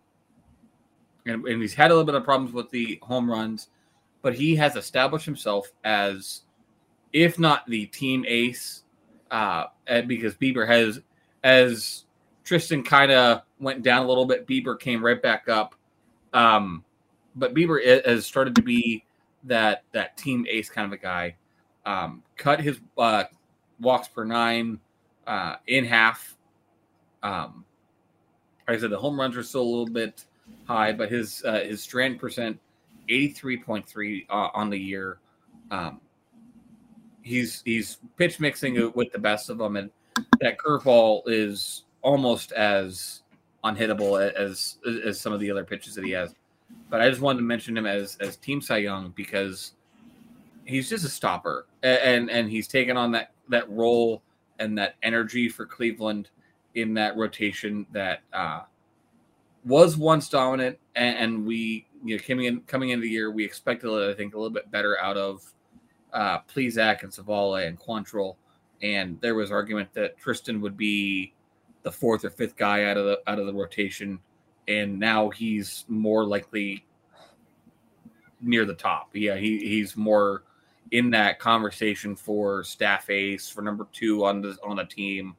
[1.26, 3.68] and, and he's had a little bit of problems with the home runs,
[4.22, 6.42] but he has established himself as,
[7.12, 8.82] if not the team ace,
[9.30, 9.64] uh,
[10.06, 11.00] because Bieber has,
[11.44, 12.04] as
[12.44, 15.74] Triston kind of went down a little bit, Bieber came right back up.
[16.32, 16.84] Um,
[17.36, 19.04] but Bieber has started to be
[19.44, 21.36] that that team ace kind of a guy
[21.84, 23.24] um, cut his uh,
[23.80, 24.78] walks per nine
[25.26, 26.36] uh, in half.
[27.22, 27.64] Um,
[28.66, 30.24] like I said, the home runs are still a little bit
[30.64, 32.58] high, but his uh, his strand percent
[33.08, 35.18] eighty three point three uh, on the year.
[35.70, 36.00] Um,
[37.22, 39.90] he's he's pitch mixing with the best of them, and
[40.40, 43.22] that curveball is almost as
[43.64, 46.34] unhittable as as some of the other pitches that he has.
[46.90, 49.72] But I just wanted to mention him as as Team Cy Young because
[50.72, 54.22] he's just a stopper, and and he's taken on that that role
[54.58, 56.30] and that energy for Cleveland
[56.74, 58.60] in that rotation that uh,
[59.64, 63.44] was once dominant, and, and, we you know coming in coming into the year we
[63.44, 65.52] expected I think a little bit better out of
[66.12, 68.36] uh, Plesac and Civale and Quantrill,
[68.82, 71.34] and there was argument that Triston would be
[71.82, 74.18] the fourth or fifth guy out of the out of the rotation,
[74.68, 76.86] and now he's more likely
[78.40, 79.10] near the top.
[79.12, 80.44] Yeah, he he's more
[80.90, 85.34] in that conversation for staff ace for number two on the on the team.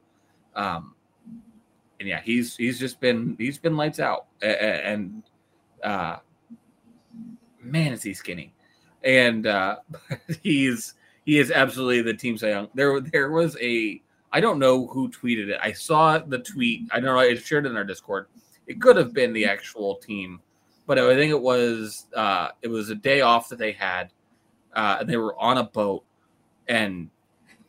[0.56, 0.94] Um,
[2.00, 5.22] and yeah, he's he's just been he's been lights out, and
[5.82, 6.16] uh,
[7.60, 8.52] man, is he skinny,
[9.02, 9.76] and uh,
[10.42, 12.68] he's he is absolutely the team Young.
[12.74, 14.02] There there was a
[14.32, 15.58] I don't know who tweeted it.
[15.62, 16.88] I saw the tweet.
[16.90, 17.18] I don't know.
[17.18, 18.26] I shared in our Discord.
[18.66, 20.40] It could have been the actual team,
[20.86, 24.10] but I think it was uh, it was a day off that they had
[24.74, 26.04] uh, they were on a boat,
[26.68, 27.10] and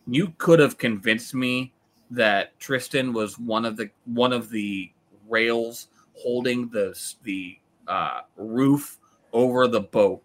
[0.08, 1.74] you could have convinced me
[2.12, 4.92] that Triston was one of the one of the
[5.28, 9.00] rails holding the the uh, roof
[9.34, 10.22] over the boat.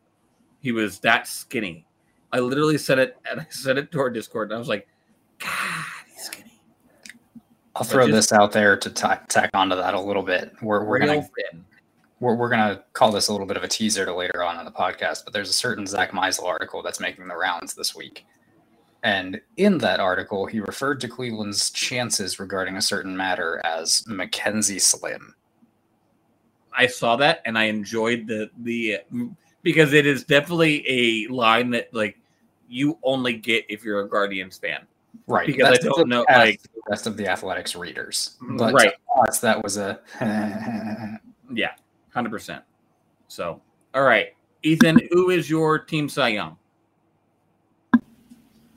[0.61, 1.87] He was that skinny,
[2.33, 4.89] I literally said it and I said it to our Discord and I was like,
[5.39, 6.61] God, he's skinny.
[7.75, 10.53] I'll throw just- this out there to ta- tack onto that a little bit.
[10.63, 11.65] We're we're gonna thin.
[12.21, 14.65] We're, we're gonna call this a little bit of a teaser to later on in
[14.65, 15.25] the podcast.
[15.25, 18.25] But there's a certain Zach Meisel article that's making the rounds this week,
[19.03, 24.81] and in that article, he referred to Cleveland's chances regarding a certain matter as McKenzie
[24.81, 25.35] Slim.
[26.77, 28.99] I saw that and I enjoyed the the
[29.63, 32.17] because it is definitely a line that like
[32.69, 34.87] you only get if you're a Guardians fan.
[35.27, 38.93] Right, Because I don't know, like- the rest of the athletics readers, mm, but Right.
[39.17, 40.01] to us, that was a
[41.53, 41.73] Yeah,
[42.13, 42.65] hundred percent.
[43.29, 43.61] So,
[43.95, 46.57] all right, Ethan, who is your team Cy Young?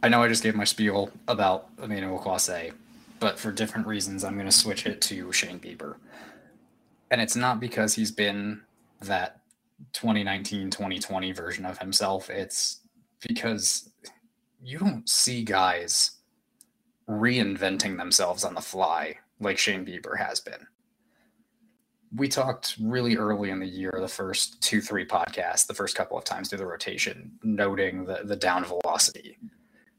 [0.04, 2.74] I know I just gave my spiel about Emmanuel Clase,
[3.20, 5.96] but for different reasons, I'm going to switch it to Shane Bieber.
[7.10, 8.62] And it's not because he's been
[9.02, 9.40] that
[9.94, 12.30] 2019 2020 version of himself.
[12.30, 12.82] It's
[13.28, 13.90] because
[14.62, 16.12] you don't see guys
[17.08, 20.68] reinventing themselves on the fly like Shane Bieber has been.
[22.16, 26.18] We talked really early in the year, the first two, three podcasts, the first couple
[26.18, 29.38] of times through the rotation, noting the, the down velocity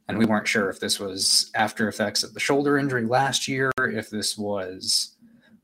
[0.08, 3.72] and we weren't sure if this was after effects of the shoulder injury last year,
[3.78, 5.16] if this was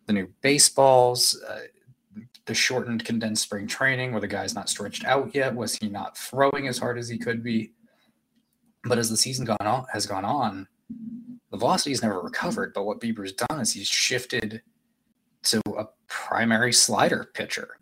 [0.06, 1.60] the new baseballs, uh,
[2.46, 5.54] the shortened condensed spring training where the guy's not stretched out yet.
[5.54, 7.72] Was he not throwing as hard as he could be?
[8.84, 10.66] But as the season gone on, has gone on,
[11.50, 12.72] the velocity's never recovered.
[12.74, 14.62] But what Bieber's done is he's shifted
[15.44, 17.78] to a primary slider pitcher.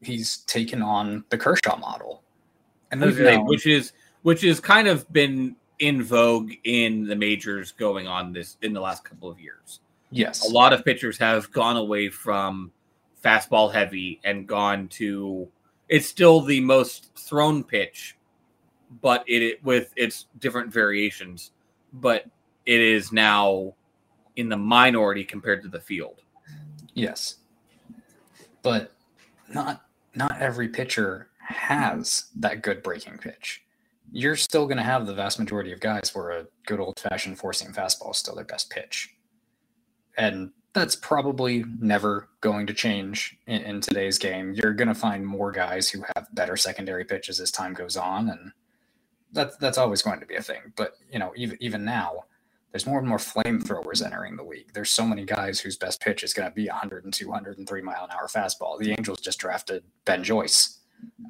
[0.00, 2.24] He's taken on the Kershaw model.
[2.90, 7.04] And We've those are- known- which is which is kind of been in vogue in
[7.04, 9.80] the majors going on this in the last couple of years.
[10.10, 10.48] Yes.
[10.48, 12.72] A lot of pitchers have gone away from
[13.22, 15.48] fastball heavy and gone to
[15.88, 18.16] it's still the most thrown pitch,
[19.00, 21.52] but it, it with its different variations,
[21.92, 22.24] but
[22.64, 23.74] it is now
[24.34, 26.22] in the minority compared to the field.
[26.96, 27.36] Yes.
[28.62, 28.92] But
[29.48, 33.62] not not every pitcher has that good breaking pitch.
[34.10, 37.38] You're still going to have the vast majority of guys where a good old fashioned
[37.38, 39.14] four seam fastball is still their best pitch.
[40.16, 44.54] And that's probably never going to change in, in today's game.
[44.54, 48.30] You're going to find more guys who have better secondary pitches as time goes on.
[48.30, 48.52] And
[49.32, 50.72] that's, that's always going to be a thing.
[50.76, 52.24] But, you know, even, even now,
[52.76, 54.70] there's more and more flamethrowers entering the league.
[54.74, 58.04] There's so many guys whose best pitch is going to be 100 and 203 mile
[58.04, 58.78] an hour fastball.
[58.78, 60.80] The Angels just drafted Ben Joyce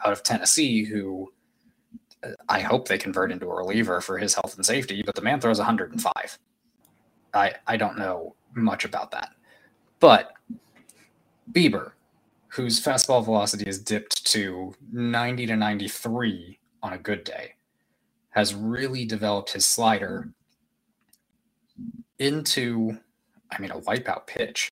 [0.04, 1.32] out of Tennessee, who
[2.24, 5.22] uh, I hope they convert into a reliever for his health and safety, but the
[5.22, 6.12] man throws 105.
[7.32, 9.30] I, I don't know much about that.
[10.00, 10.32] But
[11.52, 11.92] Bieber,
[12.48, 17.52] whose fastball velocity has dipped to 90 to 93 on a good day,
[18.30, 20.32] has really developed his slider
[22.18, 22.98] into,
[23.50, 24.70] I mean, a wipeout pitch.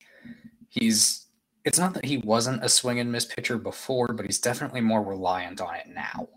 [0.69, 1.27] He's,
[1.65, 5.03] it's not that he wasn't a swing and miss pitcher before, but he's definitely more
[5.03, 6.29] reliant on it now.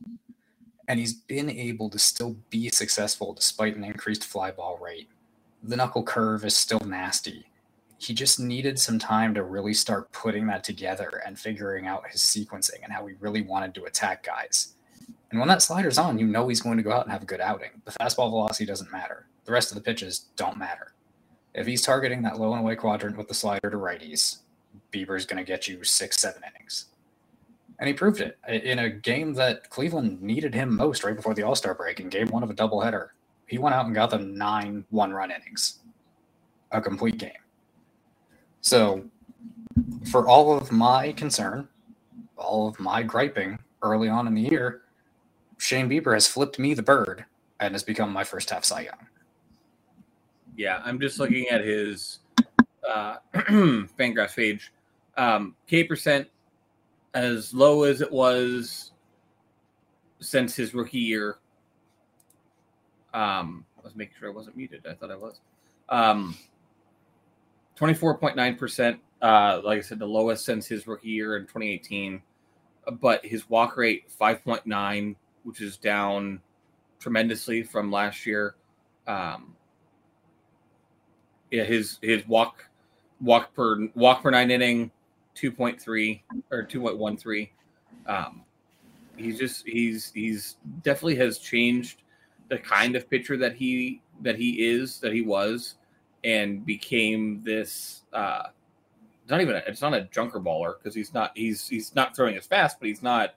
[0.88, 5.10] And he's been able to still be successful despite an increased fly ball rate.
[5.64, 7.46] The knuckle curve is still nasty.
[7.98, 12.22] He just needed some time to really start putting that together and figuring out his
[12.22, 14.76] sequencing and how he really wanted to attack guys.
[15.32, 17.26] And when that slider's on, you know he's going to go out and have a
[17.26, 17.82] good outing.
[17.86, 19.26] The fastball velocity doesn't matter.
[19.46, 20.94] The rest of the pitches don't matter.
[21.58, 24.38] If he's targeting that low and away quadrant with the slider to righties,
[24.94, 26.86] Bieber's going to get you six, seven innings.
[27.80, 31.42] And he proved it in a game that Cleveland needed him most right before the
[31.42, 33.10] All Star break in game one of a doubleheader.
[33.48, 35.80] He went out and got them nine one run innings,
[36.72, 37.32] a complete game.
[38.62, 39.04] So,
[40.12, 41.68] for all of my concern,
[42.36, 44.82] all of my griping early on in the year,
[45.58, 47.26] Shane Bieber has flipped me the bird
[47.60, 49.08] and has become my first half Cy Young.
[50.58, 52.20] Yeah, I'm just looking at his
[52.88, 54.74] uh, Fangraphs page.
[55.16, 56.28] Um, K percent
[57.14, 58.92] as low as it was
[60.20, 61.38] since his rookie year.
[63.14, 64.86] Um, I was making sure I wasn't muted.
[64.88, 65.40] I thought I was.
[65.90, 66.36] Um,
[67.80, 69.00] 24.9%.
[69.22, 72.22] Uh, like I said, the lowest since his rookie year in 2018.
[73.00, 76.42] But his walk rate, 5.9, which is down
[77.00, 78.56] tremendously from last year.
[79.08, 79.56] Um,
[81.52, 82.68] yeah, his his walk
[83.22, 84.92] walk per walk per nine inning,
[85.34, 87.52] two point three or two point one three.
[88.06, 88.44] Um,
[89.16, 92.04] he's just he's he's definitely has changed
[92.50, 95.76] the kind of pitcher that he that he is that he was,
[96.24, 98.04] and became this.
[98.14, 98.44] Uh,
[99.30, 102.38] not even a, it's not a junker baller because he's not he's he's not throwing
[102.38, 103.36] as fast, but he's not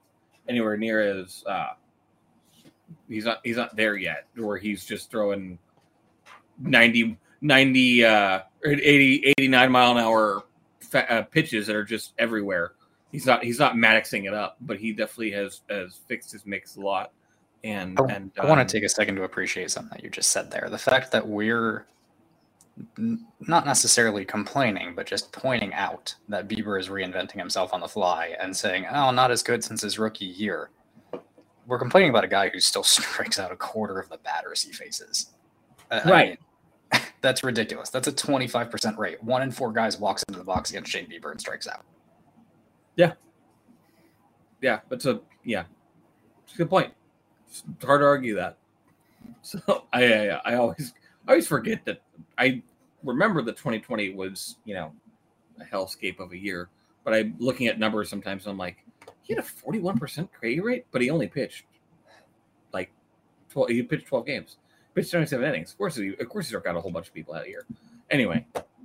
[0.48, 1.70] anywhere near as uh,
[3.08, 5.58] he's not he's not there yet where he's just throwing
[6.60, 10.42] 90 90 uh 80 89 mile an hour
[10.80, 12.72] fa- uh, pitches that are just everywhere
[13.12, 16.76] he's not he's not maxing it up but he definitely has has fixed his mix
[16.76, 17.12] a lot
[17.64, 20.30] and I, and I want to take a second to appreciate something that you just
[20.30, 20.68] said there.
[20.70, 21.84] The fact that we're
[22.98, 27.86] n- not necessarily complaining, but just pointing out that Bieber is reinventing himself on the
[27.86, 30.70] fly and saying, "Oh, not as good since his rookie year."
[31.66, 34.72] We're complaining about a guy who still strikes out a quarter of the batters he
[34.72, 35.30] faces.
[35.90, 36.28] I- I Right.
[36.30, 36.38] mean,
[37.20, 37.90] that's ridiculous.
[37.90, 39.22] That's a twenty-five percent rate.
[39.22, 41.84] One in four guys walks into the box against Shane Bieber and strikes out.
[42.96, 43.12] yeah
[44.62, 45.64] Yeah, but so yeah
[46.44, 46.92] it's a good point
[47.48, 48.58] it's hard to argue that
[49.42, 50.92] so i i, I always
[51.26, 52.02] I always forget that
[52.38, 52.62] i
[53.04, 54.92] remember that 2020 was you know
[55.60, 56.68] a hellscape of a year
[57.04, 58.84] but i'm looking at numbers sometimes and i'm like
[59.22, 61.64] he had a 41% K rate but he only pitched
[62.72, 62.90] like
[63.50, 64.56] 12 he pitched 12 games
[65.00, 67.14] pitched 27 innings of course he of course he struck out a whole bunch of
[67.14, 67.64] people out here
[68.10, 68.44] anyway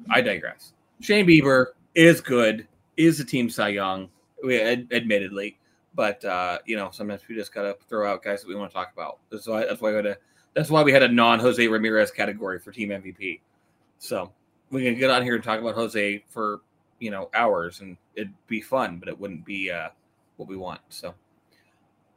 [0.10, 4.10] i digress shane bieber is good is a team cy young
[4.50, 5.58] ad- admittedly
[5.96, 8.74] but uh, you know, sometimes we just gotta throw out guys that we want to
[8.74, 9.20] talk about.
[9.32, 10.18] That's why that's why we had a
[10.54, 13.40] that's why we had a non Jose Ramirez category for team MVP.
[13.98, 14.32] So
[14.72, 16.62] we can get on here and talk about Jose for
[17.00, 19.90] you know hours, and it'd be fun, but it wouldn't be uh,
[20.36, 20.82] what we want.
[20.90, 21.16] So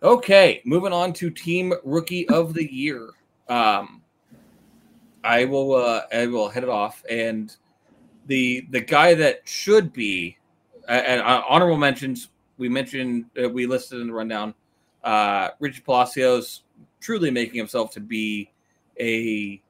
[0.02, 3.10] okay, moving on to team rookie of the year.
[3.48, 4.02] Um,
[5.24, 7.54] I will uh, I will head it off, and
[8.28, 10.36] the the guy that should be
[10.88, 12.28] and uh, honorable mentions
[12.58, 14.54] we mentioned uh, we listed in the rundown
[15.04, 16.62] uh richie palacios
[17.00, 18.50] truly making himself to be
[19.00, 19.60] a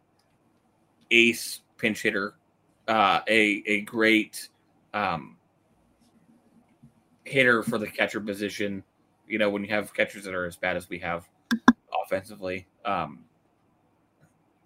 [1.10, 2.34] ace pinch hitter
[2.88, 4.48] uh a a great
[4.94, 5.36] um
[7.24, 8.82] hitter for the catcher position
[9.26, 11.28] you know when you have catchers that are as bad as we have
[12.04, 12.66] offensively.
[12.84, 13.24] Um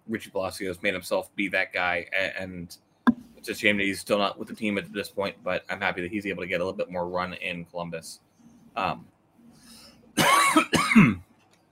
[0.07, 2.05] richie palacios made himself be that guy
[2.37, 2.77] and
[3.43, 5.81] it's a shame that he's still not with the team at this point, but I'm
[5.81, 8.21] happy that he's able to get a little bit more run in Columbus.
[8.77, 9.05] Um,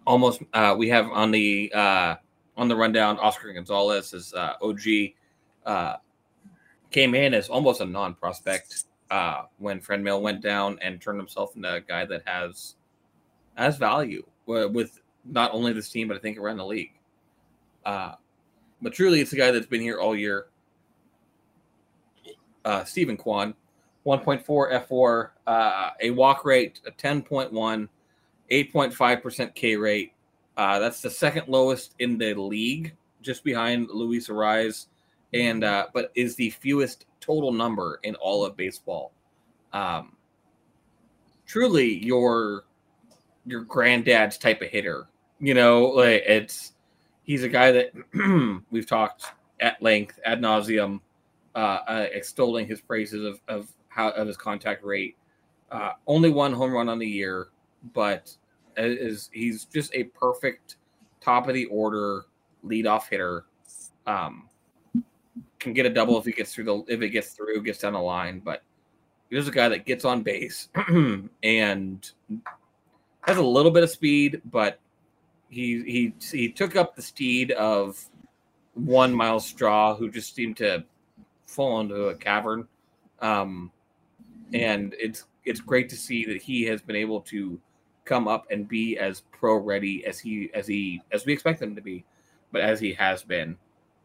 [0.06, 2.16] almost, uh, we have on the uh,
[2.58, 3.18] on the rundown.
[3.20, 4.82] Oscar Gonzalez is uh, OG
[5.66, 5.96] uh,
[6.92, 11.56] came in as almost a non prospect uh, when Franmil went down and turned himself
[11.56, 12.76] into a guy that has
[13.56, 16.92] has value uh, with not only this team but I think around the league.
[17.86, 18.16] Uh,
[18.82, 20.48] but truly, it's a guy that's been here all year
[22.66, 23.54] uh, Steven Kwan,
[24.06, 27.88] 1.4 fWAR, uh, a walk rate of 10.1,
[28.52, 30.14] 8.5% K rate.
[30.58, 34.88] Uh, that's the second lowest in the league, just behind Luis Arraez,
[35.34, 39.14] and uh, but is the fewest total number in all of baseball.
[39.74, 40.18] Um,
[41.46, 42.66] truly, your
[43.46, 45.08] your granddad's type of hitter.
[45.40, 46.74] You know, like it's
[47.24, 47.92] he's a guy that
[48.72, 49.26] we've talked
[49.60, 51.00] at length ad nauseum
[51.56, 55.16] uh, uh, extolling his praises of, of how of his contact rate.
[55.72, 57.50] Uh, only one home run on the year,
[57.94, 58.36] but
[58.78, 60.78] is he's just a perfect
[61.20, 62.26] top of the order
[62.66, 63.46] leadoff hitter.
[64.08, 64.50] Um,
[65.60, 67.94] can get a double if he gets through the if it gets through gets down
[67.94, 68.64] the line, but
[69.30, 70.70] he's a guy that gets on base
[71.44, 72.12] and
[73.22, 74.80] has a little bit of speed, but
[75.52, 78.04] he he he took up the steed of
[78.74, 80.84] one Myles Straw, who just seemed to
[81.46, 82.68] fall into a cavern.
[83.20, 83.72] Um,
[84.54, 87.60] and it's it's great to see that he has been able to
[88.06, 91.76] come up and be as pro ready as he as he as we expect him
[91.76, 92.06] to be,
[92.54, 93.58] but as he has been,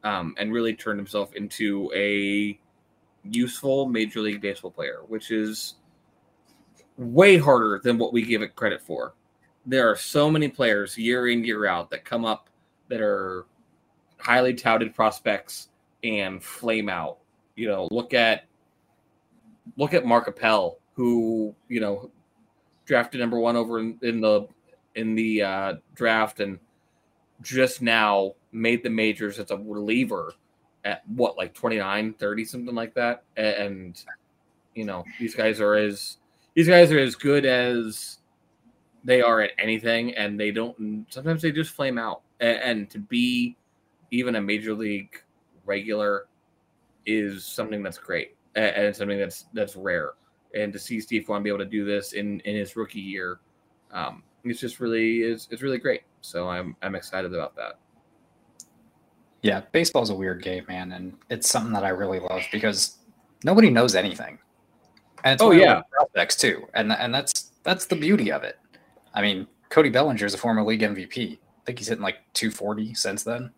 [0.03, 2.59] um, and really turned himself into a
[3.23, 5.77] useful major league baseball player, which is
[6.97, 9.15] way harder than what we give it credit for.
[9.67, 12.49] There are so many players year in year out that come up
[12.89, 13.47] that are
[14.19, 15.69] highly touted prospects
[16.05, 17.19] and flame out.
[17.57, 18.45] You know, look at
[19.77, 22.11] look at Mark Appel, who you know
[22.85, 24.47] drafted number one over in, in the
[24.95, 26.59] in the uh, draft and
[27.43, 30.33] just now made the majors as a reliever
[30.85, 33.25] at what like 29 30 something like that.
[33.37, 34.01] And
[34.75, 36.19] you know these guys are as
[36.55, 38.19] these guys are as good as
[39.07, 42.99] they are at anything and they don't sometimes they just flame out and, and to
[42.99, 43.57] be
[44.11, 45.23] even a major league
[45.65, 46.27] regular
[47.07, 50.13] is something that's great and it's something that's that's rare.
[50.55, 53.41] And to see Steve Kwan be able to do this in in his rookie year,
[53.93, 56.03] um, it's just really is it's really great.
[56.23, 57.79] So I'm I'm excited about that.
[59.43, 62.99] Yeah, baseball's a weird game, man, and it's something that I really love because
[63.45, 64.39] nobody knows anything.
[65.25, 65.83] And it's Oh, one of the yeah.
[65.93, 68.59] prospects too, and and that's that's the beauty of it.
[69.17, 71.33] I mean, Cody Bellinger is a former league MVP.
[71.35, 73.51] I think he's hitting like 240 since then.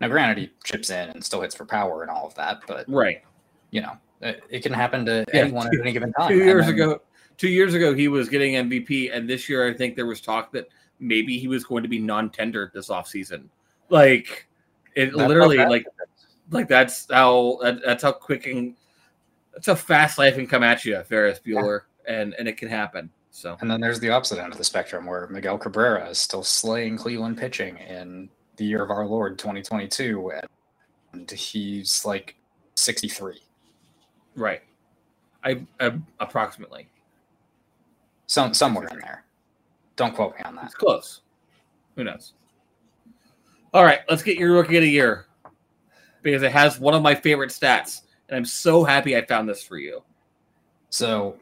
[0.00, 2.88] Now, granted, he chips in and still hits for power and all of that, but
[2.88, 3.22] Right.
[3.72, 6.28] you know, it, it can happen to Yeah, anyone two- at any given time.
[6.30, 7.02] Two years then- ago,
[7.36, 10.52] two years ago, he was getting MVP, and this year, I think there was talk
[10.52, 10.68] that
[11.00, 13.44] maybe he was going to be non-tendered this offseason.
[13.90, 14.46] Like
[14.94, 15.86] it literally, like
[16.50, 18.74] like that's how that, that's how quick and
[19.52, 23.10] that's how fast life can come at you, Ferris Bueller, and and it can happen.
[23.38, 26.42] So And then there's the opposite end of the spectrum where Miguel Cabrera is still
[26.42, 30.32] slaying Cleveland pitching in the year of our Lord 2022,
[31.12, 32.34] and he's like
[32.74, 33.40] 63.
[34.34, 34.62] right,
[35.44, 36.88] I, I approximately
[38.26, 39.22] Some somewhere in there.
[39.94, 40.64] Don't quote me on that.
[40.64, 41.20] it's close.
[41.94, 42.32] Who knows?
[43.72, 45.26] All right, let's get your rookie of the year
[46.22, 49.62] because it has one of my favorite stats, and I'm so happy I found this
[49.62, 50.02] for you.
[50.90, 51.38] So,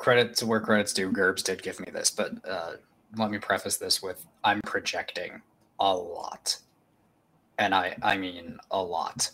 [0.00, 1.12] credit to where credit's due.
[1.12, 2.72] Gerbs did give me this, but uh,
[3.16, 5.42] let me preface this with I'm projecting
[5.78, 6.56] a lot,
[7.58, 9.30] and I I mean a lot.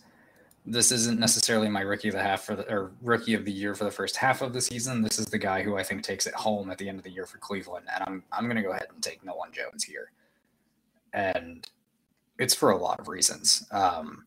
[0.67, 3.77] This isn't necessarily my rookie of the half for the or rookie of the year
[3.77, 5.03] for the first half of the season.
[5.03, 7.13] This is the guy who I think takes it home at the end of the
[7.13, 10.11] year for Cleveland, and I'm I'm gonna go ahead and take Nolan Jones here,
[11.13, 11.67] and
[12.41, 13.67] it's for a lot of reasons.
[13.71, 14.27] Um,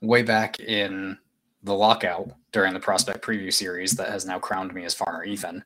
[0.00, 1.18] way back in
[1.62, 5.64] the lockout during the prospect preview series that has now crowned me as Farmer Ethan,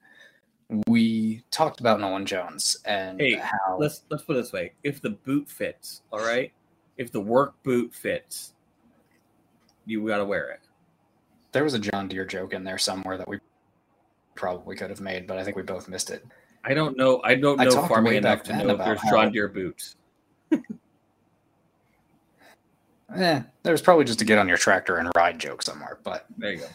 [0.86, 5.02] we talked about Nolan Jones and Hey, how Let's let's put it this way: if
[5.02, 6.52] the boot fits, all right,
[6.96, 8.54] if the work boot fits,
[9.84, 10.60] you got to wear it.
[11.52, 13.38] there was a John Deere joke in there somewhere that we
[14.34, 16.24] probably could have made, but I think we both missed it.
[16.64, 17.20] I don't know.
[17.24, 19.96] I don't know talked farming enough to know if there's John Deere boots.
[23.14, 26.52] Eh, there's probably just a get on your tractor and ride joke somewhere, but There
[26.52, 26.66] you go.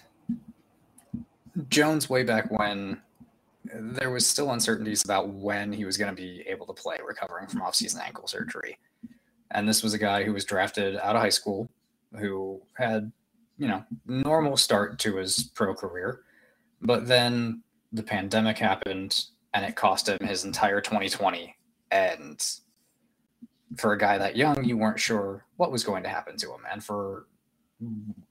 [1.70, 3.02] Jones way back when
[3.74, 7.48] there was still uncertainties about when he was going to be able to play recovering
[7.48, 8.78] from off-season ankle surgery.
[9.52, 11.70] And this was a guy who was drafted out of high school
[12.18, 13.12] who had,
[13.58, 16.22] you know, normal start to his pro career.
[16.82, 21.56] But then the pandemic happened and it cost him his entire 2020
[21.92, 22.44] and
[23.78, 26.62] for a guy that young, you weren't sure what was going to happen to him.
[26.72, 27.28] And for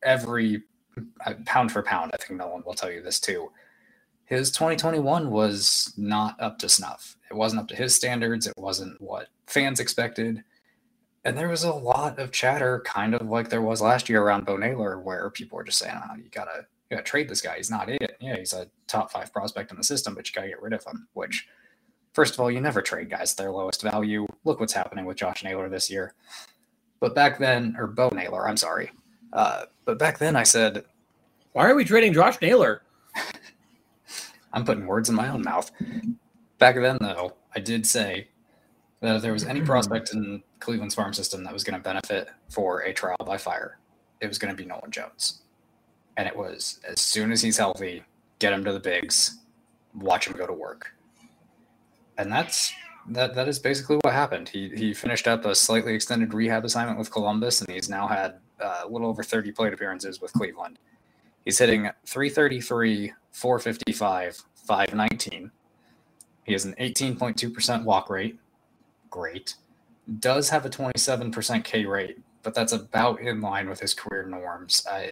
[0.02, 0.62] every
[1.24, 3.50] uh, pound for pound, I think no one will tell you this too.
[4.24, 7.16] His 2021 was not up to snuff.
[7.30, 8.46] It wasn't up to his standards.
[8.46, 10.42] It wasn't what fans expected.
[11.24, 14.46] And there was a lot of chatter, kind of like there was last year around
[14.46, 17.56] Bo Naylor, where people were just saying, oh, you gotta you gotta trade this guy.
[17.56, 18.16] He's not it.
[18.20, 20.84] Yeah, he's a top five prospect in the system, but you gotta get rid of
[20.84, 21.08] him.
[21.14, 21.48] Which,
[22.16, 24.26] first of all, you never trade guys at their lowest value.
[24.44, 26.14] Look what's happening with Josh Naylor this year.
[26.98, 28.90] But back then, or Bo Naylor, I'm sorry.
[29.34, 30.86] Uh, but back then, I said,
[31.52, 32.80] Why are we trading Josh Naylor?
[34.54, 35.70] I'm putting words in my own mouth.
[36.58, 38.28] Back then, though, I did say
[39.00, 42.30] that if there was any prospect in Cleveland's farm system that was going to benefit
[42.48, 43.78] for a trial by fire,
[44.22, 45.42] it was going to be Nolan Jones.
[46.16, 48.02] And it was as soon as he's healthy,
[48.38, 49.36] get him to the bigs,
[49.94, 50.95] watch him go to work.
[52.18, 52.72] And that's
[53.08, 53.34] that.
[53.34, 54.48] That is basically what happened.
[54.48, 58.38] He he finished up a slightly extended rehab assignment with Columbus, and he's now had
[58.60, 60.78] uh, a little over 30 plate appearances with Cleveland.
[61.44, 65.50] He's hitting 333, 455, 519.
[66.44, 68.38] He has an 18.2% walk rate.
[69.10, 69.54] Great.
[70.18, 74.86] Does have a 27% K rate, but that's about in line with his career norms.
[74.90, 75.10] I,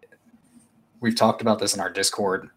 [1.01, 2.51] we've talked about this in our Discord.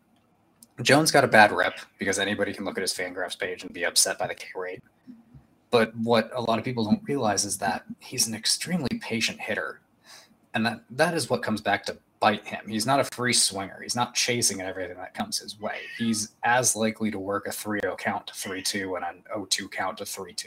[0.81, 3.83] Jones got a bad rep because anybody can look at his Fangraphs page and be
[3.85, 4.83] upset by the K rate.
[5.71, 9.81] But what a lot of people don't realize is that he's an extremely patient hitter.
[10.53, 12.61] And that, that is what comes back to bite him.
[12.67, 13.79] He's not a free swinger.
[13.81, 15.79] He's not chasing at everything that comes his way.
[15.97, 20.03] He's as likely to work a 3-0 count to 3-2 and an 0-2 count to
[20.03, 20.45] 3-2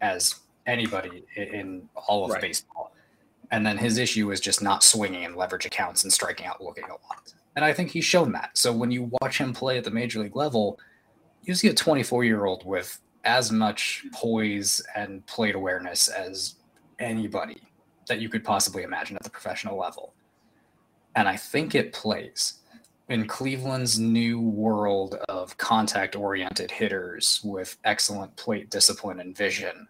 [0.00, 0.36] as
[0.66, 2.40] anybody in all of Right.
[2.40, 2.92] baseball.
[3.52, 6.84] And then his issue is just not swinging in leverage accounts and striking out looking
[6.84, 7.32] a lot.
[7.56, 8.50] And I think he's shown that.
[8.54, 10.78] So when you watch him play at the major league level,
[11.42, 16.56] you see a 24 year old with as much poise and plate awareness as
[16.98, 17.60] anybody
[18.08, 20.14] that you could possibly imagine at the professional level.
[21.16, 22.60] And I think it plays
[23.08, 29.88] in Cleveland's new world of contact oriented hitters with excellent plate discipline and vision.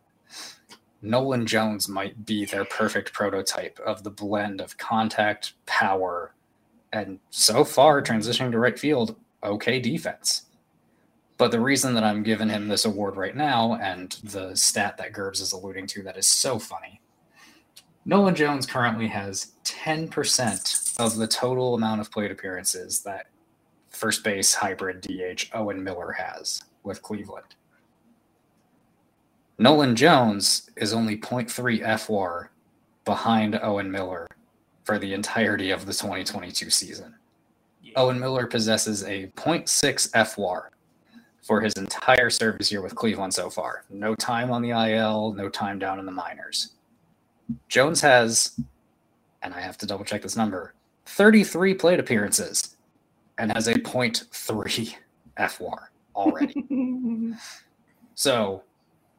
[1.02, 6.32] Nolan Jones might be their perfect prototype of the blend of contact, power,
[6.96, 10.42] and so far transitioning to right field, okay defense.
[11.36, 15.12] But the reason that I'm giving him this award right now, and the stat that
[15.12, 17.00] Gerbs is alluding to that is so funny,
[18.06, 23.26] Nolan Jones currently has 10% of the total amount of plate appearances that
[23.90, 27.56] first base hybrid DH Owen Miller has with Cleveland.
[29.58, 32.48] Nolan Jones is only 0.3 FWAR
[33.04, 34.26] behind Owen Miller
[34.86, 37.14] for the entirety of the 2022 season.
[37.82, 37.92] Yeah.
[37.96, 40.68] Owen Miller possesses a 0.6 FWAR
[41.42, 43.84] for his entire service year with Cleveland so far.
[43.90, 46.74] No time on the IL, no time down in the minors.
[47.68, 48.58] Jones has,
[49.42, 50.74] and I have to double check this number,
[51.06, 52.76] 33 plate appearances
[53.38, 54.94] and has a 0.3
[55.36, 55.78] FWAR
[56.14, 56.64] already.
[58.14, 58.62] so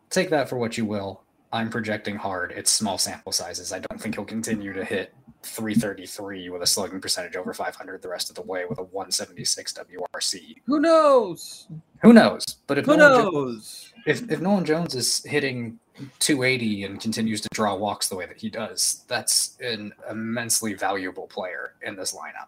[0.09, 1.21] take that for what you will.
[1.51, 2.53] I'm projecting hard.
[2.55, 3.71] It's small sample sizes.
[3.71, 5.13] I don't think he'll continue to hit
[5.43, 9.73] 333 with a slugging percentage over 500 the rest of the way with a 176
[9.73, 10.55] WRC.
[10.65, 11.67] Who knows?
[12.01, 12.43] Who knows?
[12.67, 13.93] But if who Nolan knows?
[14.05, 15.79] if if Nolan Jones is hitting
[16.19, 21.27] 280 and continues to draw walks the way that he does, that's an immensely valuable
[21.27, 22.47] player in this lineup.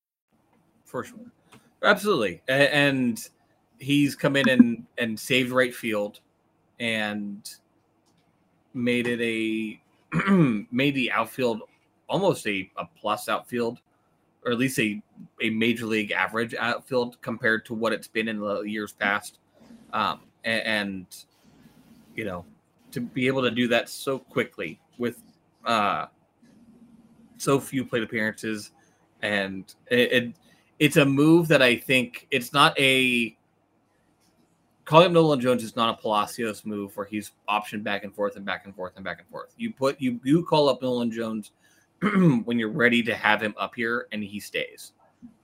[0.91, 1.17] for sure.
[1.83, 2.41] Absolutely.
[2.47, 3.19] And
[3.79, 6.19] he's come in and, and saved right field
[6.79, 7.49] and
[8.73, 9.81] made it a
[10.71, 11.61] made the outfield
[12.09, 13.79] almost a, a plus outfield
[14.45, 15.01] or at least a,
[15.41, 19.39] a major league average outfield compared to what it's been in the years past.
[19.93, 21.05] Um, and, and,
[22.15, 22.43] you know,
[22.91, 25.21] to be able to do that so quickly with
[25.65, 26.07] uh,
[27.37, 28.71] so few plate appearances
[29.21, 30.35] and it, it
[30.81, 33.37] it's a move that I think it's not a
[34.83, 38.35] calling him Nolan Jones is not a Palacios move where he's optioned back and forth
[38.35, 39.53] and back and forth and back and forth.
[39.57, 41.51] You put you you call up Nolan Jones
[42.01, 44.93] when you're ready to have him up here and he stays.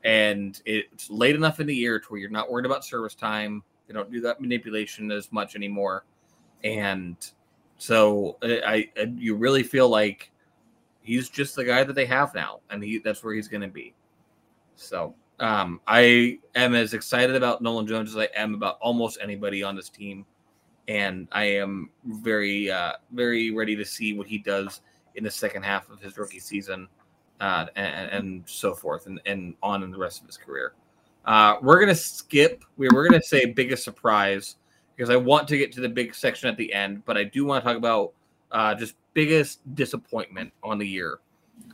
[0.03, 3.61] And it's late enough in the year to where you're not worried about service time.
[3.87, 6.03] They don't do that manipulation as much anymore.
[6.63, 7.15] And
[7.77, 10.31] so I, I you really feel like
[11.03, 13.67] he's just the guy that they have now, and he that's where he's going to
[13.67, 13.93] be.
[14.75, 19.63] So um, I am as excited about Nolan Jones as I am about almost anybody
[19.63, 20.25] on this team,
[20.87, 24.81] and I am very, uh, very ready to see what he does
[25.15, 26.87] in the second half of his rookie season,
[27.39, 30.73] uh, and, and, so forth, and, and on in the rest of his career.
[31.25, 32.63] Uh, we're gonna skip.
[32.77, 34.55] We we're gonna say biggest surprise
[34.95, 37.45] because I want to get to the big section at the end, but I do
[37.45, 38.13] want to talk about
[38.51, 41.19] uh, just biggest disappointment on the year.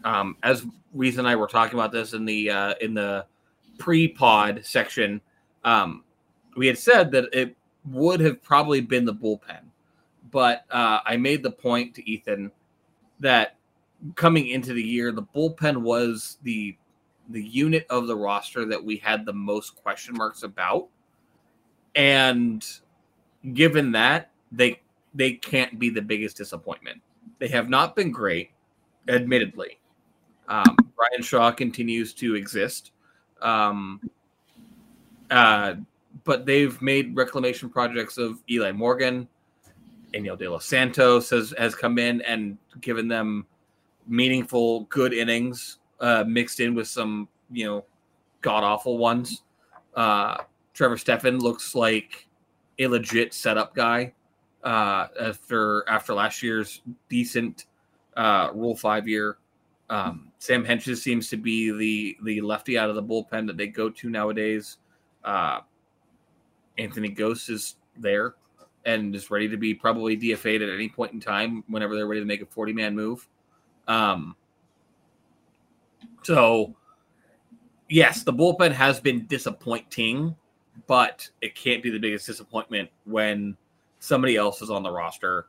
[0.03, 3.25] Um, as Reese and I were talking about this in the uh, in the
[3.77, 5.21] pre-pod section,
[5.63, 6.03] um,
[6.55, 7.55] we had said that it
[7.85, 9.61] would have probably been the bullpen,
[10.31, 12.51] but uh, I made the point to Ethan
[13.19, 13.55] that
[14.15, 16.77] coming into the year, the bullpen was the
[17.29, 20.89] the unit of the roster that we had the most question marks about,
[21.95, 22.65] and
[23.53, 24.81] given that they
[25.13, 27.01] they can't be the biggest disappointment.
[27.39, 28.51] They have not been great,
[29.07, 29.79] admittedly.
[30.47, 32.91] Um, Bryan Shaw continues to exist.
[33.41, 33.99] Um,
[35.29, 35.75] uh,
[36.23, 39.27] but they've made reclamation projects of Eli Morgan,
[40.13, 43.45] Enyel De Los Santos has, has come in and given them
[44.07, 47.85] meaningful, good innings uh, mixed in with some, you know,
[48.41, 49.43] god awful ones.
[49.95, 50.37] Uh,
[50.73, 52.27] Trevor Stephan looks like
[52.79, 54.13] a legit setup guy
[54.63, 57.65] uh, after after last year's decent
[58.17, 59.37] uh, Rule Five year.
[59.89, 63.67] Um, Sam Hentges seems to be the the lefty out of the bullpen that they
[63.67, 64.77] go to nowadays.
[65.23, 65.59] Uh,
[66.77, 68.35] Anthony Gose is there
[68.85, 72.21] and is ready to be probably DFA'd at any point in time whenever they're ready
[72.21, 73.27] to make a 40 man move.
[73.87, 74.35] Um,
[76.23, 76.75] so,
[77.89, 80.35] yes, the bullpen has been disappointing,
[80.87, 83.57] but it can't be the biggest disappointment when
[83.99, 85.47] somebody else is on the roster.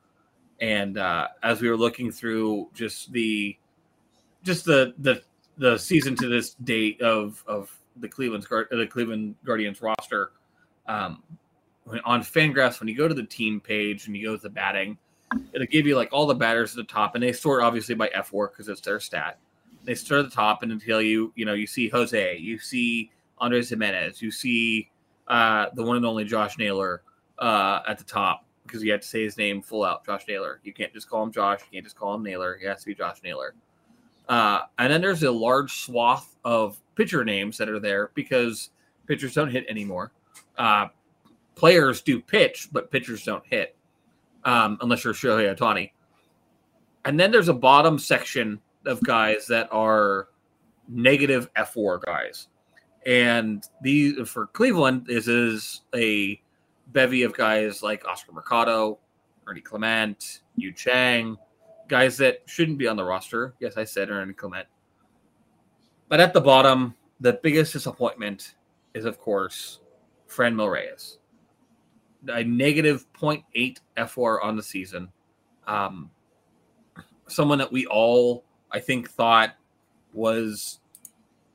[0.60, 3.56] And uh, as we were looking through just the
[4.44, 5.22] just the the
[5.56, 10.32] the season to this date of of the Cleveland's the Cleveland Guardians roster.
[10.86, 11.22] Um,
[11.84, 14.50] when, on Fangraphs, when you go to the team page and you go to the
[14.50, 14.98] batting,
[15.52, 18.08] it'll give you like all the batters at the top, and they sort obviously by
[18.08, 19.38] fWAR because it's their stat.
[19.84, 23.10] They start at the top and until you you know you see Jose, you see
[23.38, 24.90] Andres Gimenez, you see
[25.28, 27.02] uh, the one and only Josh Naylor
[27.38, 30.60] uh, at the top because you have to say his name full out, Josh Naylor.
[30.64, 31.60] You can't just call him Josh.
[31.60, 32.56] You can't just call him Naylor.
[32.58, 33.54] He has to be Josh Naylor.
[34.28, 38.70] Uh, and then there's a large swath of pitcher names that are there because
[39.06, 40.12] pitchers don't hit anymore.
[40.56, 40.88] Uh,
[41.54, 43.76] players do pitch, but pitchers don't hit.
[44.44, 45.90] um, unless you're Shohei Ohtani.
[47.04, 50.28] And then there's a bottom section of guys that are
[50.88, 52.48] negative fWAR guys.
[53.06, 56.40] And these for Cleveland, this is a
[56.88, 58.98] bevy of guys like Oscar Mercado,
[59.46, 61.36] Ernie Clement, Yu Chang,
[61.88, 63.54] guys that shouldn't be on the roster.
[63.60, 64.66] Yes, I said Ernie Clement.
[66.08, 68.54] But at the bottom, the biggest disappointment
[68.94, 69.80] is, of course,
[70.28, 71.18] Franmil Reyes.
[72.28, 75.08] A negative 0.8 fWAR on the season.
[75.66, 76.10] Um,
[77.28, 79.54] someone that we all, I think, thought
[80.12, 80.80] was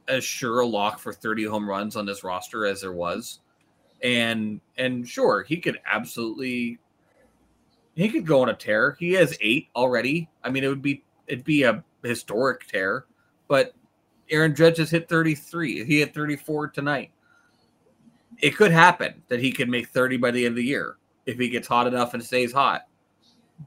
[0.08, 3.40] as sure a lock for 30 home runs on this roster as there was.
[4.02, 6.80] And and sure, he could absolutely
[7.96, 8.96] he could go on a tear.
[9.00, 10.30] He has eight already.
[10.44, 13.06] I mean, it would be it'd be a historic tear,
[13.48, 13.74] but
[14.30, 15.86] Aaron Judge has hit 33.
[15.86, 17.12] He hit 34 tonight.
[18.42, 21.38] It could happen that he could make 30 by the end of the year if
[21.38, 22.88] he gets hot enough and stays hot.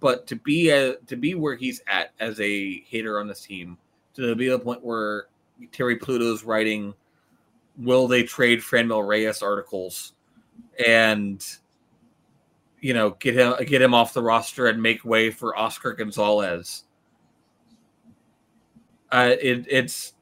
[0.01, 3.77] But to be a, to be where he's at as a hitter on this team,
[4.15, 5.27] to be the point where
[5.73, 6.95] Terry Pluto's writing
[7.77, 10.15] will they trade Franmil Reyes articles
[10.87, 11.45] and
[12.83, 16.85] you know get him get him off the roster and make way for Oscar Gonzalez.
[19.11, 20.15] Uh, it, it's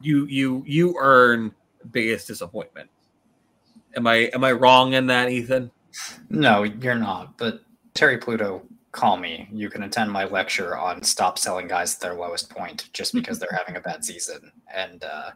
[0.00, 1.52] you you you earn
[1.90, 2.88] biggest disappointment.
[3.96, 5.70] Am I am I wrong in that, Ethan?
[6.30, 7.36] No, you're not.
[7.36, 7.60] But
[7.94, 8.62] Terry Pluto,
[8.92, 9.48] call me.
[9.52, 13.38] You can attend my lecture on stop selling guys at their lowest point just because
[13.38, 15.30] they're having a bad season, and uh,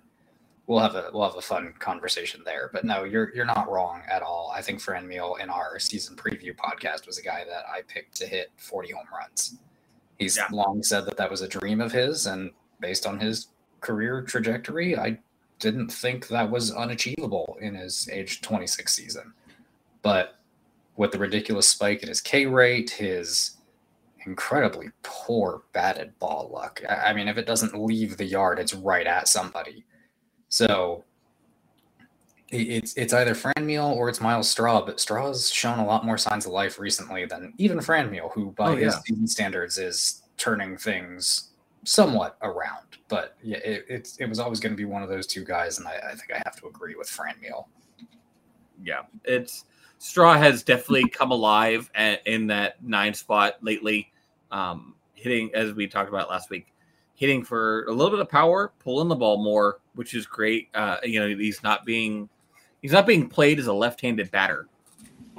[0.69, 2.71] we'll have a we'll have a fun conversation there.
[2.73, 4.53] But no, you're you're not wrong at all.
[4.55, 8.15] I think Fran Franmil in our season preview podcast was a guy that I picked
[8.17, 9.59] to hit 40 home runs.
[10.19, 10.47] He's yeah.
[10.53, 13.49] long said that that was a dream of his, and based on his
[13.81, 15.19] career trajectory, I
[15.59, 19.33] didn't think that was unachievable in his age 26 season.
[20.03, 20.39] But
[20.97, 23.57] with the ridiculous spike in his K rate, his
[24.27, 26.83] incredibly poor batted ball luck.
[26.89, 29.85] I mean, if it doesn't leave the yard, it's right at somebody.
[30.49, 31.05] So
[32.51, 36.17] it's it's either Franmil or it's Myles Straw, but Straw has shown a lot more
[36.17, 38.87] signs of life recently than even Franmil, who by oh, yeah.
[38.87, 41.51] his season standards is turning things
[41.85, 42.87] somewhat around.
[43.09, 45.79] But yeah, it, it, it was always going to be one of those two guys,
[45.79, 47.67] and I, I think I have to agree with Franmil.
[48.83, 49.65] Yeah, it's
[49.99, 54.13] Straw has definitely come alive at, in that nine spot lately,
[54.51, 56.73] um, hitting as we talked about last week,
[57.19, 60.69] hitting for a little bit of power, pulling the ball more, which is great.
[60.73, 62.29] Uh, you know, he's not being
[62.81, 64.69] he's not being played as a left-handed batter.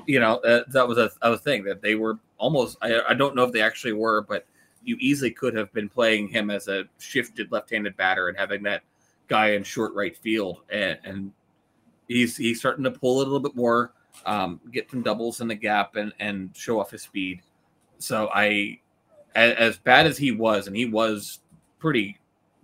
[0.05, 2.77] You know, uh, that was a, a thing that they were almost.
[2.81, 4.45] I, I don't know if they actually were, but
[4.83, 8.81] you easily could have been playing him as a shifted left-handed batter and having that
[9.29, 11.31] guy in short right field, and, and
[12.09, 13.93] he's he's starting to pull a little bit more,
[14.25, 17.41] um, get some doubles in the gap, and and show off his speed.
[17.99, 18.79] So I,
[19.33, 21.39] as, as bad as he was, and he was
[21.79, 22.19] pretty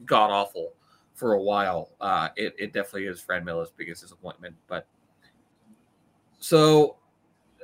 [0.06, 0.74] god awful
[1.14, 1.90] for a while.
[2.00, 4.86] Uh, it it definitely is Franmil's biggest disappointment, but
[6.40, 6.98] so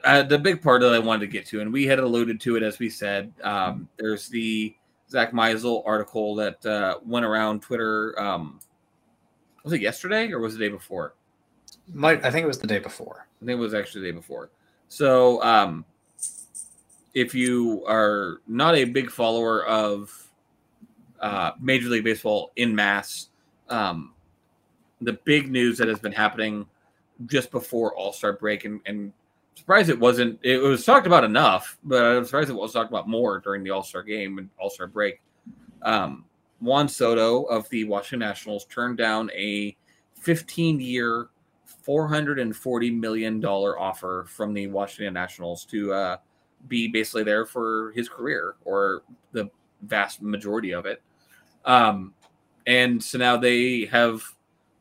[0.03, 2.55] uh, the big part that I wanted to get to, and we had alluded to
[2.55, 4.75] it as we said, um, there's the
[5.09, 8.19] Zack Meisel article that uh, went around Twitter.
[8.19, 8.59] Um,
[9.63, 11.13] was it yesterday or was it the day before?
[11.93, 13.27] Might I think it was the day before.
[13.41, 14.49] I think it was actually the day before.
[14.87, 15.85] So, um,
[17.13, 20.20] if you are not a big follower of
[21.21, 23.29] uh, Major League Baseball in mass,
[23.69, 24.13] um,
[25.01, 26.65] the big news that has been happening
[27.27, 29.13] just before All Star break and, and
[29.55, 30.39] surprised it wasn't.
[30.43, 33.69] It was talked about enough, but I'm surprised it was talked about more during the
[33.71, 35.21] All Star game and All Star break.
[35.81, 36.25] Um,
[36.59, 39.75] Juan Soto of the Washington Nationals turned down a
[40.19, 41.29] 15 year,
[41.87, 46.17] $440 million offer from the Washington Nationals to uh,
[46.67, 49.01] be basically there for his career or
[49.31, 49.49] the
[49.81, 51.01] vast majority of it.
[51.65, 52.13] Um,
[52.67, 54.21] and so now they have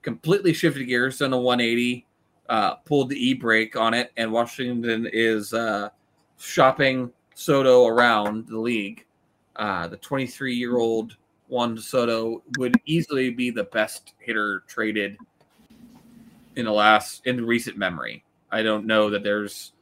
[0.03, 2.07] completely shifted gears, done a 180
[2.51, 5.89] uh, pulled the e brake on it, and Washington is uh,
[6.37, 9.07] shopping Soto around the league.
[9.55, 11.17] Uh, the 23 year old
[11.49, 15.17] Juan Soto would easily be the best hitter traded
[16.57, 18.25] in the last in recent memory.
[18.51, 19.73] I don't know that there's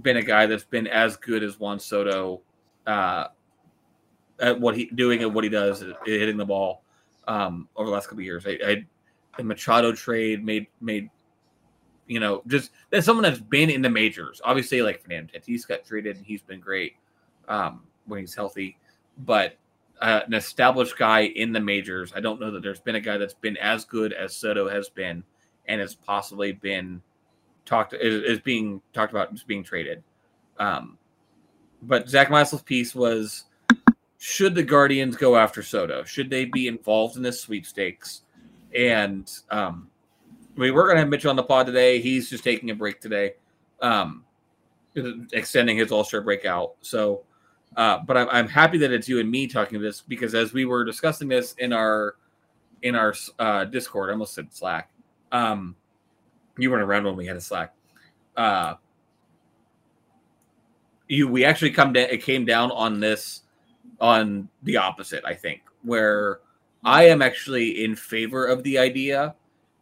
[0.00, 2.40] been a guy that's been as good as Juan Soto
[2.86, 3.26] uh,
[4.40, 6.82] at what he doing and what he does, hitting the ball
[7.26, 8.46] um, over the last couple years.
[8.46, 8.84] I, I,
[9.36, 11.10] the Machado trade made made
[12.06, 14.40] you know, just that's someone that's been in the majors.
[14.44, 16.96] Obviously, like Fernando Tatis got traded and he's been great
[17.48, 18.78] um, when he's healthy,
[19.18, 19.56] but
[20.00, 22.12] uh, an established guy in the majors.
[22.14, 24.88] I don't know that there's been a guy that's been as good as Soto has
[24.88, 25.24] been
[25.66, 27.00] and has possibly been
[27.64, 30.02] talked is, is being talked about as being traded.
[30.58, 30.98] Um,
[31.82, 33.44] but Zack Meisel's piece was
[34.24, 36.02] should the Guardians go after Soto?
[36.02, 38.22] Should they be involved in this sweepstakes?
[38.74, 39.90] And um,
[40.56, 42.00] we're going to have Mitch on the pod today.
[42.00, 43.34] He's just taking a break today,
[43.82, 44.24] um,
[45.34, 46.72] extending his All Star breakout.
[46.80, 47.24] So,
[47.76, 50.64] uh, but I'm, I'm happy that it's you and me talking this because as we
[50.64, 52.16] were discussing this in our
[52.80, 54.90] in our uh, Discord, I almost said Slack.
[55.32, 55.76] Um,
[56.56, 57.74] you weren't around when we had a Slack.
[58.38, 58.76] Uh,
[61.08, 62.08] you we actually come down.
[62.08, 63.42] It came down on this
[64.00, 65.24] on the opposite.
[65.24, 66.40] I think where
[66.84, 69.34] I am actually in favor of the idea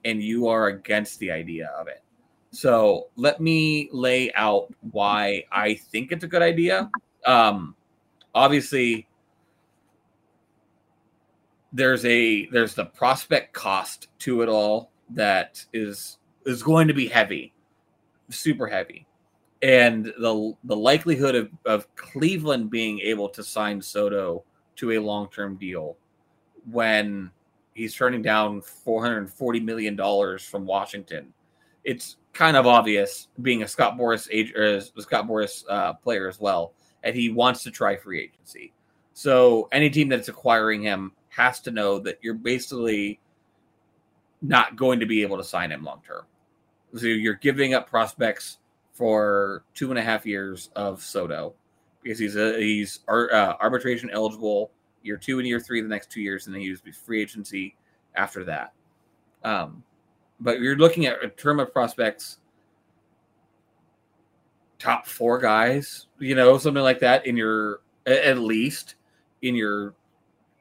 [0.04, 2.02] and you are against the idea of it.
[2.50, 6.90] So let me lay out why I think it's a good idea.
[7.24, 7.74] Um,
[8.34, 9.08] obviously,
[11.72, 17.08] there's a there's the prospect cost to it all that is is going to be
[17.08, 17.54] heavy,
[18.28, 19.06] super heavy,
[19.62, 24.42] and the the likelihood of, of Cleveland being able to sign Soto
[24.76, 25.96] to a long term deal
[26.70, 27.30] when
[27.74, 31.32] he's turning down 440 million dollars from Washington.
[31.84, 36.40] It's kind of obvious, being a Scott Boras age or Scott Boras uh, player as
[36.40, 38.72] well, and he wants to try free agency.
[39.14, 43.20] So any team that's acquiring him has to know that you're basically
[44.40, 46.24] not going to be able to sign him long term.
[46.96, 48.58] So you're giving up prospects
[48.92, 51.54] for two and a half years of Soto
[52.02, 54.70] because he's a, he's uh, arbitration eligible
[55.02, 57.76] year two and year three the next two years, and then he was free agency
[58.14, 58.72] after that.
[59.44, 59.82] Um,
[60.40, 62.38] but you're looking at a term of prospects,
[64.78, 68.96] top four guys, you know, something like that in your at least
[69.42, 69.94] in your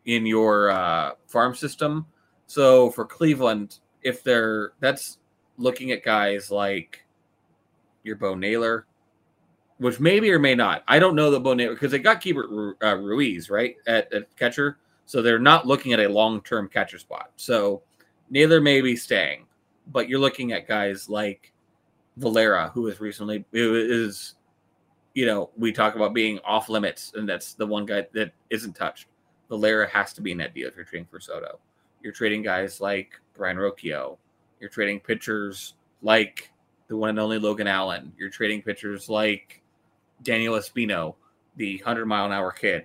[0.05, 2.05] in your uh, farm system.
[2.47, 5.17] So for Cleveland, if they're that's
[5.57, 7.00] looking at guys like
[8.03, 8.85] your Bo Naylor,
[9.77, 10.83] which maybe or may not.
[10.87, 14.35] I don't know the Bo Naylor because they got Keibert uh, Ruiz right at, at,
[14.37, 17.31] catcher, so they're not looking at a long term catcher spot.
[17.35, 17.81] So
[18.29, 19.45] Naylor may be staying,
[19.87, 21.51] but you're looking at guys like
[22.17, 24.35] Valera, who is recently who is,
[25.13, 28.75] you know, we talk about being off limits, and that's the one guy that isn't
[28.75, 29.07] touched.
[29.49, 31.59] Valera has to be in that deal if you're trading for Soto.
[32.01, 34.17] You're trading guys like Brayan Rocchio.
[34.59, 36.50] You're trading pitchers like
[36.91, 38.11] the one and only Logan Allen.
[38.17, 39.61] You're trading pitchers like
[40.23, 41.15] Daniel Espino,
[41.55, 42.83] the hundred mile an hour kid.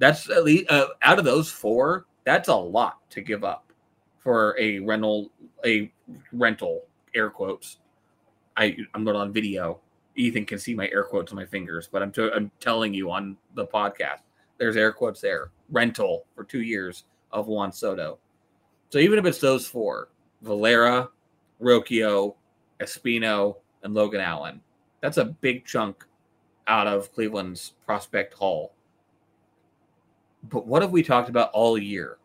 [0.00, 2.06] That's at least uh, out of those four.
[2.24, 3.72] That's a lot to give up
[4.18, 5.30] for a rental,
[5.64, 5.92] a
[6.32, 7.78] rental air quotes.
[8.56, 9.78] I I'm not on video.
[10.16, 13.12] Ethan can see my air quotes on my fingers, but I'm t- I'm telling you
[13.12, 14.22] on the podcast.
[14.58, 15.52] There's air quotes there.
[15.70, 18.18] Rental for two years of Juan Soto.
[18.90, 20.08] So even if it's those four,
[20.42, 21.10] Valera,
[21.62, 22.34] Rocchio,
[22.80, 24.60] Espino, and Logan Allen,
[25.00, 26.04] that's a big chunk
[26.66, 28.72] out of Cleveland's prospect haul.
[30.44, 32.18] But what have we talked about all year?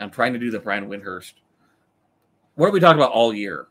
[0.00, 1.34] I'm trying to do the Brian Windhorst.
[2.54, 3.68] What have we talked about all year?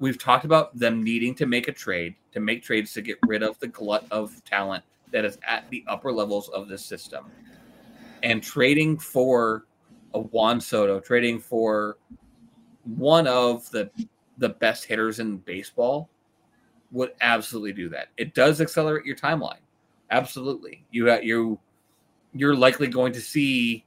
[0.00, 3.42] We've talked about them needing to make a trade, to make trades to get rid
[3.42, 7.26] of the glut of talent that is at the upper levels of this system.
[8.22, 9.64] And trading for
[10.14, 11.98] a Juan Soto, trading for
[12.84, 13.90] one of the
[14.38, 16.08] the best hitters in baseball
[16.90, 18.08] would absolutely do that.
[18.16, 19.60] It does accelerate your timeline.
[20.10, 20.84] Absolutely.
[20.90, 21.58] You uh, you
[22.32, 23.84] you're likely going to see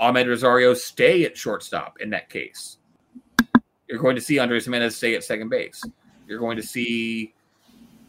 [0.00, 2.78] Amed Rosario stay at shortstop in that case.
[3.88, 5.82] You're going to see Andres Gimenez stay at second base.
[6.26, 7.34] You're going to see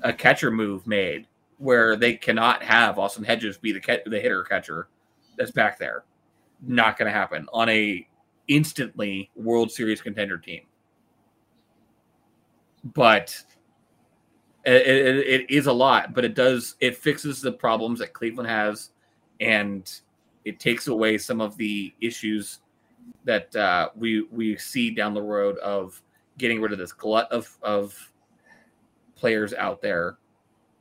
[0.01, 4.87] a catcher move made where they cannot have Austin Hedges be the the hitter catcher
[5.37, 6.03] that's back there.
[6.61, 8.07] Not going to happen on a
[8.47, 10.61] instantly World Series contender team.
[12.83, 13.41] But
[14.65, 18.49] it, it, it is a lot, but it does it fixes the problems that Cleveland
[18.49, 18.91] has,
[19.39, 19.91] and
[20.45, 22.59] it takes away some of the issues
[23.25, 26.01] that uh, we we see down the road of
[26.37, 28.11] getting rid of this glut of of
[29.15, 30.17] players out there.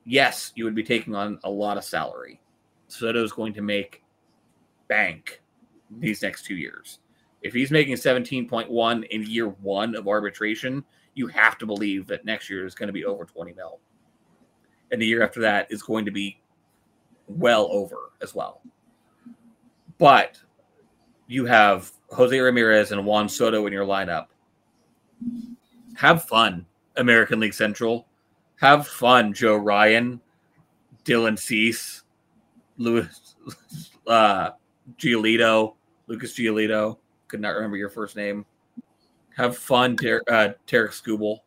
[0.04, 2.40] Yes, you would be taking on a lot of salary.
[2.88, 4.02] Soto is going to make
[4.88, 5.40] bank
[5.98, 6.98] these next two years.
[7.42, 10.84] If he's making 17.1 in year one of arbitration,
[11.14, 13.80] you have to believe that next year is going to be over 20 mil.
[14.90, 16.40] And the year after that is going to be
[17.26, 18.62] well over as well.
[19.98, 20.38] But
[21.26, 24.26] you have Jose Ramirez and Juan Soto in your lineup.
[25.94, 28.06] Have fun, American League Central.
[28.60, 30.20] Have fun, Joe Ryan,
[31.04, 32.02] Dylan Cease,
[32.76, 33.08] Louis
[34.06, 34.50] uh,
[34.98, 35.74] Giolito,
[36.06, 36.98] Lucas Giolito.
[37.28, 38.44] Could not remember your first name.
[39.36, 41.38] Have fun, Ter- uh, Tarik Skubal.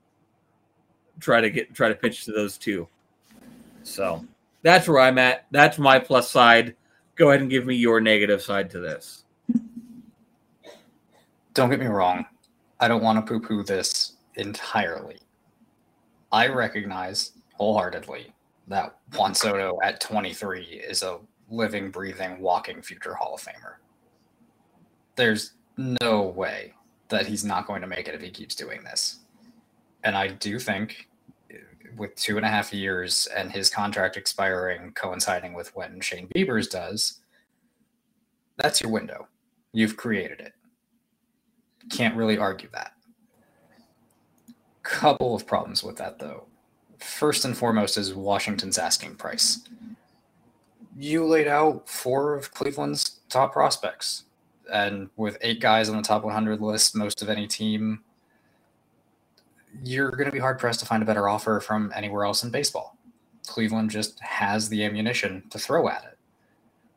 [1.19, 2.87] Try to get try to pitch to those two.
[3.83, 4.25] So
[4.63, 5.45] that's where I'm at.
[5.51, 6.75] That's my plus side.
[7.15, 9.23] Go ahead and give me your negative side to this.
[11.53, 12.25] Don't get me wrong.
[12.79, 15.17] I don't want to poo poo this entirely.
[16.31, 18.33] I recognize wholeheartedly
[18.67, 21.19] that Juan Soto at 23 is a
[21.49, 23.75] living, breathing, walking future Hall of Famer.
[25.15, 26.73] There's no way
[27.09, 29.19] that he's not going to make it if he keeps doing this.
[30.03, 31.09] And I do think
[31.53, 31.57] uh,
[31.97, 36.67] with two and a half years and his contract expiring coinciding with when Shane Bieber's
[36.67, 37.19] does,
[38.57, 39.27] that's your window.
[39.73, 40.53] You've created it.
[41.89, 42.93] Can't really argue that.
[44.83, 46.45] Couple of problems with that though.
[46.99, 49.61] First and foremost is Washington's asking price.
[50.97, 54.23] You laid out four of Cleveland's top prospects,
[54.71, 58.03] and with eight guys on the top 100 list, most of any team,
[59.83, 62.49] you're going to be hard pressed to find a better offer from anywhere else in
[62.49, 62.97] baseball.
[63.47, 66.17] Cleveland just has the ammunition to throw at it.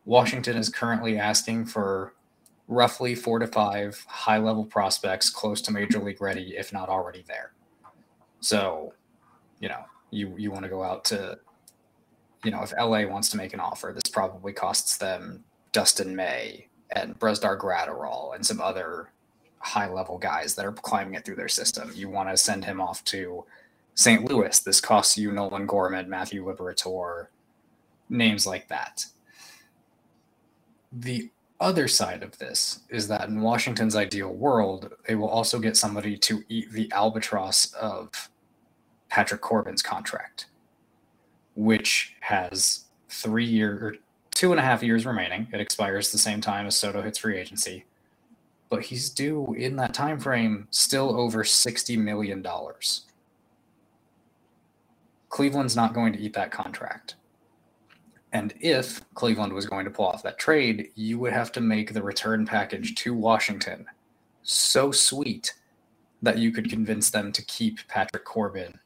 [0.05, 2.15] Washington is currently asking for
[2.67, 7.25] roughly four to five high level prospects close to major league ready, if not already
[7.27, 7.53] there.
[8.41, 8.95] So,
[9.61, 11.39] you know, you you want to go out to,
[12.45, 16.68] you know, if LA wants to make an offer, this probably costs them Dustin May
[16.91, 19.11] and Brusdar Graterol and some other
[19.61, 21.91] high level guys that are climbing it through their system.
[21.95, 23.45] You want to send him off to
[23.95, 24.25] St.
[24.31, 24.59] Louis.
[24.61, 27.27] This costs you Nolan Gorman, Matthew Liberatore,
[28.09, 29.07] names like that.
[30.93, 31.31] The
[31.61, 36.17] other side of this is that in Washington's ideal world, they will also get somebody
[36.17, 38.31] to eat the albatross of
[39.09, 40.47] Patrick Corbin's contract,
[41.57, 43.97] which has three year
[44.39, 45.49] two and a half years remaining.
[45.53, 47.87] It expires the same time as Soto hits free agency,
[48.71, 53.07] but he's due in that time frame still over sixty million dollars.
[55.29, 57.17] Cleveland's not going to eat that contract.
[58.33, 61.93] And if Cleveland was going to pull off that trade, you would have to make
[61.93, 63.87] the return package to Washington
[64.45, 65.53] so sweet
[66.23, 68.79] that you could convince them to keep Patrick Corbin,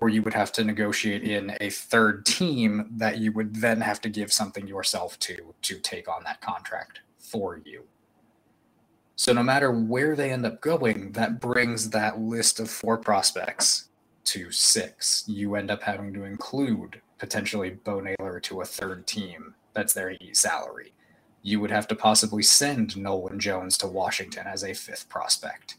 [0.00, 4.00] or you would have to negotiate in a third team that you would then have
[4.00, 7.82] to give something yourself to to take on that contract for you.
[9.16, 13.88] So no matter where they end up going, that brings that list of four prospects
[14.26, 15.24] to six.
[15.26, 20.16] You end up having to include potentially Bo Naylor to a third team that's their
[20.32, 20.92] salary.
[21.42, 25.76] You would have to possibly send Nolan Jones to Washington as a fifth prospect.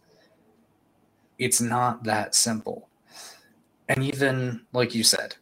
[1.38, 2.89] It's not that simple.
[3.90, 5.36] And even like you said,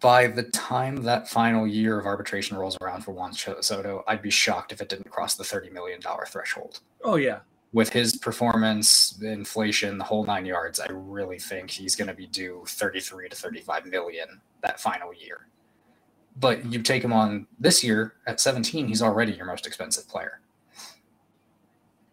[0.00, 4.30] by the time that final year of arbitration rolls around for Juan Soto, I'd be
[4.30, 6.80] shocked if it didn't cross the $30 million threshold.
[7.02, 7.40] Oh, yeah.
[7.72, 12.26] With his performance, inflation, the whole nine yards, I really think he's going to be
[12.26, 15.46] due 33 to 35 million that final year.
[16.36, 20.40] But you take him on this year at 17, he's already your most expensive player.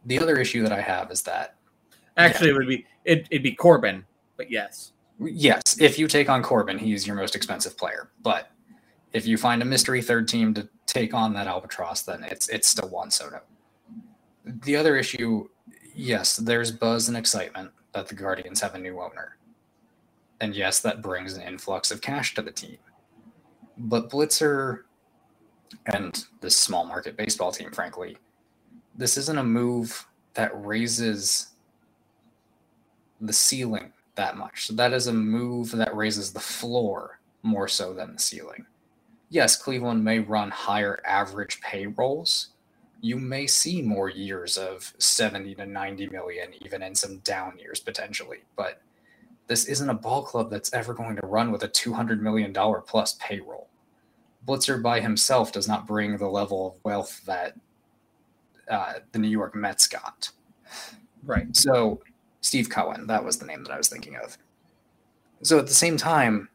[0.05, 1.55] The other issue that I have is that
[2.15, 4.05] actually yeah, it would be it, it'd be Corbin,
[4.38, 4.93] but yes.
[5.20, 8.11] Yes, if you take on Corbin, he's your most expensive player.
[8.22, 8.51] But
[9.13, 12.68] if you find a mystery third team to take on that albatross, then it's it's
[12.68, 13.41] still Juan Soto.
[14.45, 15.49] The other issue,
[15.95, 19.38] yes, there's buzz and excitement that the Guardians have a new owner.
[20.39, 22.78] And yes, that brings an influx of cash to the team.
[23.78, 24.82] But Blitzer
[25.88, 28.18] and this small market baseball team, frankly,
[28.95, 31.47] this isn't a move that raises
[33.20, 34.68] the ceiling that much.
[34.68, 38.65] So that is a move that raises the floor more so than the ceiling.
[39.30, 42.49] Yes, Cleveland may run higher average payrolls.
[43.01, 47.80] You may see more years of 70 to 90 million, even in some down years
[47.80, 48.39] potentially.
[48.55, 48.82] But
[49.47, 52.53] this isn't a ball club that's ever going to run with a $200 million
[52.86, 53.70] plus payroll.
[54.45, 57.55] Blitzer by himself does not bring the level of wealth that
[58.70, 60.30] uh, the New York Mets got.
[61.24, 61.53] Right.
[61.55, 62.01] So,
[62.47, 64.37] Steve Cohen, that was the name that I was thinking of.
[65.43, 66.49] So, at the same time,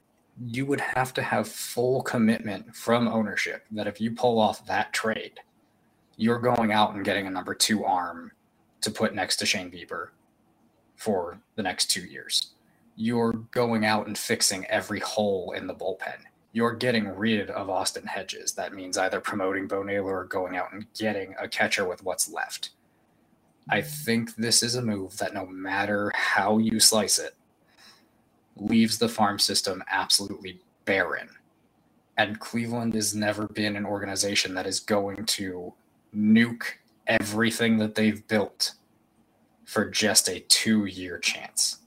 [0.46, 4.92] you would have to have full commitment from ownership that if you pull off that
[4.92, 5.38] trade,
[6.16, 8.32] you're going out and getting a number two arm
[8.80, 10.08] to put next to Shane Bieber
[10.96, 12.52] for the next two years
[12.96, 16.18] you're going out and fixing every hole in the bullpen.
[16.52, 18.52] You're getting rid of Austin Hedges.
[18.52, 22.30] That means either promoting Bo Naylor or going out and getting a catcher with what's
[22.30, 22.70] left.
[23.70, 27.36] I think this is a move that no matter how you slice it,
[28.56, 31.30] leaves the farm system absolutely barren.
[32.18, 35.74] And Cleveland has never been an organization that is going to
[36.16, 36.64] nuke
[37.06, 38.74] everything that they've built
[39.64, 41.78] for just a two year chance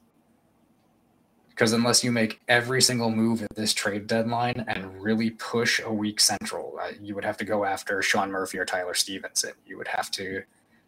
[1.50, 5.92] Because unless you make every single move at this trade deadline and really push a
[5.94, 9.54] weak central, uh, you would have to go after Sean Murphy or Tyler Stephenson.
[9.68, 10.44] You would have to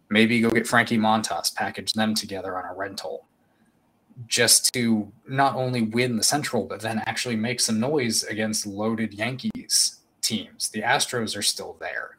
[0.10, 3.26] maybe go get Frankie Montas, package them together on a rental
[4.26, 9.14] just to not only win the Central, but then actually make some noise against loaded
[9.14, 10.70] Yankees teams.
[10.70, 12.18] The Astros are still there.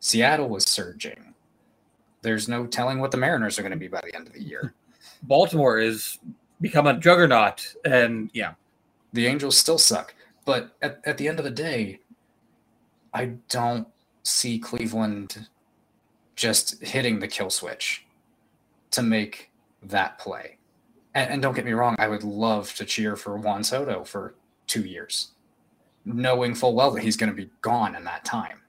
[0.00, 1.34] Seattle is surging.
[2.22, 4.42] There's no telling what the Mariners are going to be by the end of the
[4.42, 4.74] year.
[5.22, 6.18] Baltimore is
[6.60, 8.52] become a juggernaut, and yeah,
[9.12, 10.14] the Angels still suck.
[10.44, 12.00] But at, at the end of the day,
[13.14, 13.88] I don't
[14.22, 15.48] see Cleveland
[16.40, 18.06] just hitting the kill switch
[18.90, 19.50] to make
[19.82, 20.56] that play.
[21.14, 24.34] And, and, don't get me wrong, I would love to cheer for Juan Soto for
[24.66, 25.32] two years,
[26.06, 28.62] knowing full well that he's going to be gone in that time.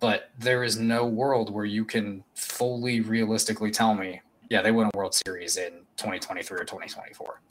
[0.00, 4.88] But there is no world where you can fully realistically tell me, yeah, they win
[4.92, 7.42] a World Series in 2023 or 2024.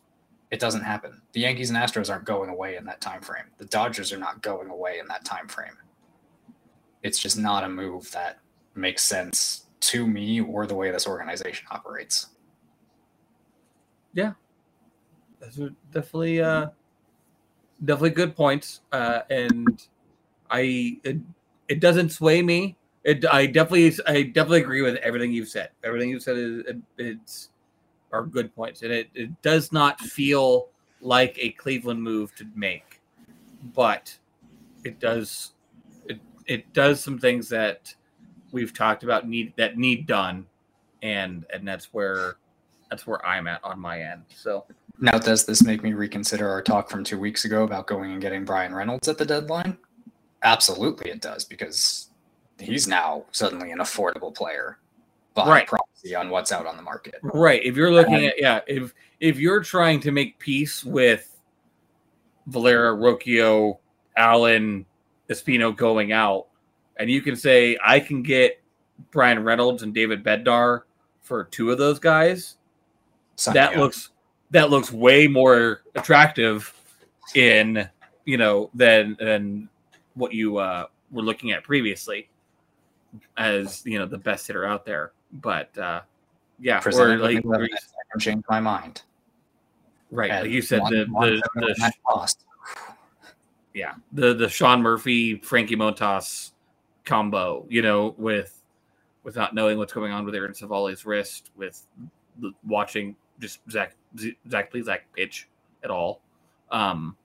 [0.49, 1.21] It doesn't happen.
[1.33, 3.45] The Yankees and Astros aren't going away in that time frame.
[3.59, 5.77] The Dodgers are not going away in that time frame.
[7.03, 8.39] It's just not a move that
[8.77, 12.27] makes sense to me or the way this organization operates
[14.17, 14.33] yeah,
[15.39, 16.69] those are definitely uh,
[17.85, 18.81] definitely good points.
[18.91, 19.87] Uh, and
[20.49, 21.17] I it,
[21.67, 22.75] it doesn't sway me.
[23.03, 25.69] It I definitely I definitely agree with everything you've said.
[25.83, 27.49] Everything you've said is it, it's
[28.11, 30.69] are good points, and it, it does not feel
[30.99, 33.01] like a Cleveland move to make,
[33.75, 34.17] but
[34.83, 35.53] it does
[36.07, 37.93] it it does some things that
[38.51, 40.45] we've talked about need that need done,
[41.01, 42.37] and and that's where
[42.89, 44.23] that's where I'm at on my end.
[44.35, 44.65] So
[44.99, 48.21] now, does this make me reconsider our talk from two weeks ago about going and
[48.21, 49.77] getting Bryan Reynolds at the deadline?
[50.43, 52.09] Absolutely, it does because
[52.59, 54.79] he's now suddenly an affordable player
[55.33, 55.67] by right.
[55.67, 57.15] proxy on what's out on the market.
[57.21, 57.63] Right.
[57.63, 61.35] If you're looking at yeah, if if you're trying to make peace with
[62.47, 63.77] Valera, Rocchio,
[64.15, 64.85] Allen,
[65.29, 66.46] Espino going out,
[66.97, 68.61] and you can say I can get
[69.11, 70.81] Bryan Reynolds and David Bednar
[71.21, 72.57] for two of those guys,
[73.45, 74.09] that looks
[74.51, 76.73] that looks way more attractive
[77.35, 77.87] in
[78.25, 79.69] you know than than
[80.15, 82.29] what you uh, were looking at previously
[83.37, 85.11] as you know the best hitter out there.
[85.31, 86.01] But uh,
[86.59, 87.43] yeah, or like
[88.19, 89.03] change my mind.
[90.09, 92.45] Right, like you said, one, the one the, the cost.
[93.73, 96.51] yeah, the the Sean Murphy Frankie Montas
[97.07, 98.61] combo, you know, with
[99.23, 101.85] without knowing what's going on with Aaron Civale's wrist, with
[102.65, 103.95] watching just Zach
[104.49, 105.47] Zach Plesac pitch
[105.83, 106.21] at all.
[106.69, 107.15] Um,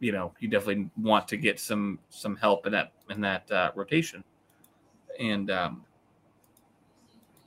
[0.00, 3.70] you know, you definitely want to get some some help in that in that uh,
[3.74, 4.24] rotation,
[5.20, 5.84] and um,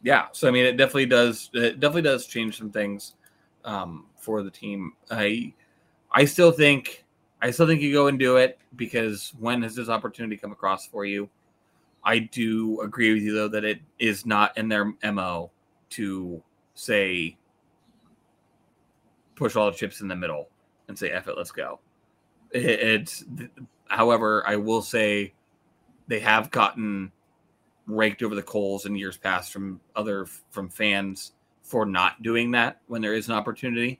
[0.03, 0.27] yeah.
[0.31, 1.49] So I mean, it definitely does.
[1.53, 3.15] It definitely does change some things
[3.65, 4.93] um, for the team.
[5.11, 5.53] I
[6.11, 7.03] I still think
[7.41, 10.87] I still think you go and do it because when has this opportunity come across
[10.87, 11.29] for you?
[12.09, 15.51] I do agree with you though that it is not in their mo
[15.91, 16.41] to
[16.73, 17.37] say
[19.35, 20.49] push all the chips in the middle
[20.87, 21.79] and say, F it, let's go.
[22.49, 23.25] It, it's,
[23.89, 25.35] however, I will say
[26.07, 27.11] they have gotten
[27.85, 32.81] raked over the coals in years past from other, from fans for not doing that
[32.87, 33.99] when there is an opportunity.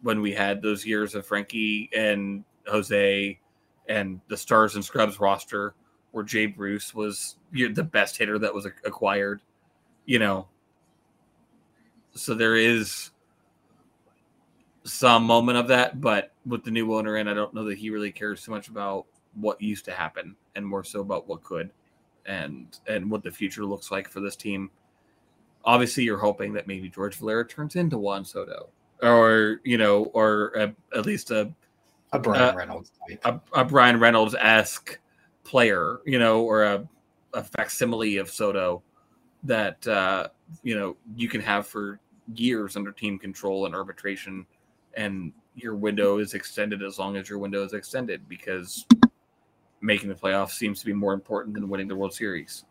[0.00, 3.38] When we had those years of Frankie and Jose
[3.86, 5.74] and the Stars and Scrubs roster
[6.12, 9.40] where Jay Bruce was the best hitter that was acquired,
[10.06, 10.48] you know.
[12.14, 13.10] So there is
[14.84, 17.90] some moment of that, but with the new owner in, I don't know that he
[17.90, 21.70] really cares so much about what used to happen and more so about what could
[22.26, 24.70] and and what the future looks like for this team.
[25.64, 28.68] Obviously, you're hoping that maybe George Valera turns into Juan Soto,
[29.02, 31.52] or you know, or a, at least a
[32.12, 33.20] a Bryan Reynolds type.
[33.24, 34.98] a, a Bryan Reynolds esque
[35.44, 36.88] player, you know, or a,
[37.34, 38.82] a facsimile of Soto
[39.44, 40.28] that uh,
[40.62, 42.00] you know you can have for
[42.34, 44.46] years under team control and arbitration
[44.94, 48.86] and your window is extended as long as your window is extended because
[49.80, 52.64] making the playoffs seems to be more important than winning the World Series.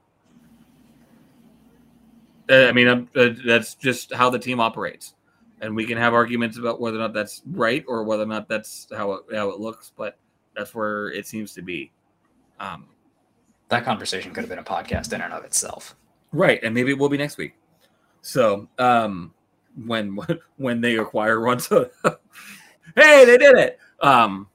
[2.49, 5.13] Uh, I mean, uh, that's just how the team operates,
[5.61, 8.47] and we can have arguments about whether or not that's right or whether or not
[8.47, 10.17] that's how it, how it looks, but
[10.55, 11.91] that's where it seems to be.
[12.59, 12.87] Um,
[13.69, 15.95] that conversation could have been a podcast in and of itself,
[16.31, 16.59] right?
[16.63, 17.53] And maybe it will be next week.
[18.21, 19.33] So, um,
[19.85, 20.17] when
[20.57, 21.59] when they acquire.
[21.59, 21.89] So
[22.95, 23.79] hey, they did it.
[24.01, 24.47] Um,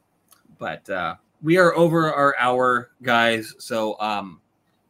[0.58, 3.54] but uh, we are over our hour, guys.
[3.58, 4.40] So um,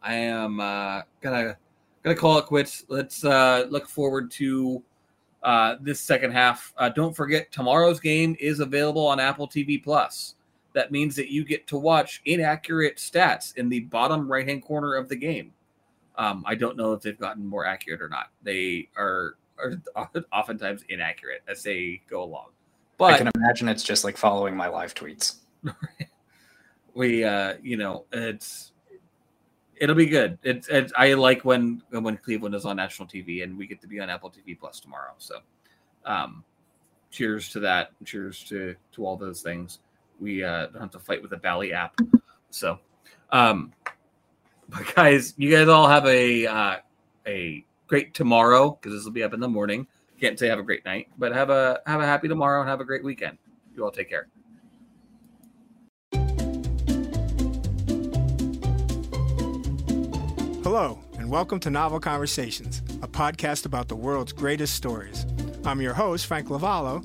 [0.03, 1.57] I am uh, gonna
[2.03, 2.85] gonna call it quits.
[2.89, 4.83] Let's uh, look forward to
[5.43, 6.73] uh, this second half.
[6.79, 10.35] Uh, don't forget, tomorrow's game is available on Apple TV Plus.
[10.75, 14.95] That means that you get to watch inaccurate stats in the bottom right hand corner
[14.95, 15.53] of the game.
[16.17, 18.31] Um, I don't know if they've gotten more accurate or not.
[18.43, 19.75] They are, are
[20.33, 22.49] oftentimes inaccurate as they go along.
[22.99, 25.37] But I can imagine it's just like following my live tweets.
[26.95, 28.73] we, uh, you know, it's
[29.77, 30.39] it'll be good.
[30.43, 33.89] It's, it's I like when when Cleveland is on national TV and we get to
[33.89, 35.13] be on Apple TV Plus tomorrow.
[35.19, 35.41] So,
[36.05, 36.45] um,
[37.11, 37.91] cheers to that.
[38.05, 39.81] Cheers to to all those things.
[40.25, 42.01] We uh, don't have to fight with the Bally app.
[42.49, 42.79] So,
[43.31, 43.75] um,
[44.71, 46.77] but guys, you guys all have a uh,
[47.27, 49.87] a great tomorrow because this will be up in the morning.
[50.19, 52.81] Can't say have a great night, but have a have a happy tomorrow and have
[52.81, 53.37] a great weekend.
[53.77, 54.29] You all take care.
[60.63, 65.27] Hello, and welcome to Novel Conversations, a podcast about the world's greatest stories.
[65.67, 67.05] I'm your host, Frank Lavallo,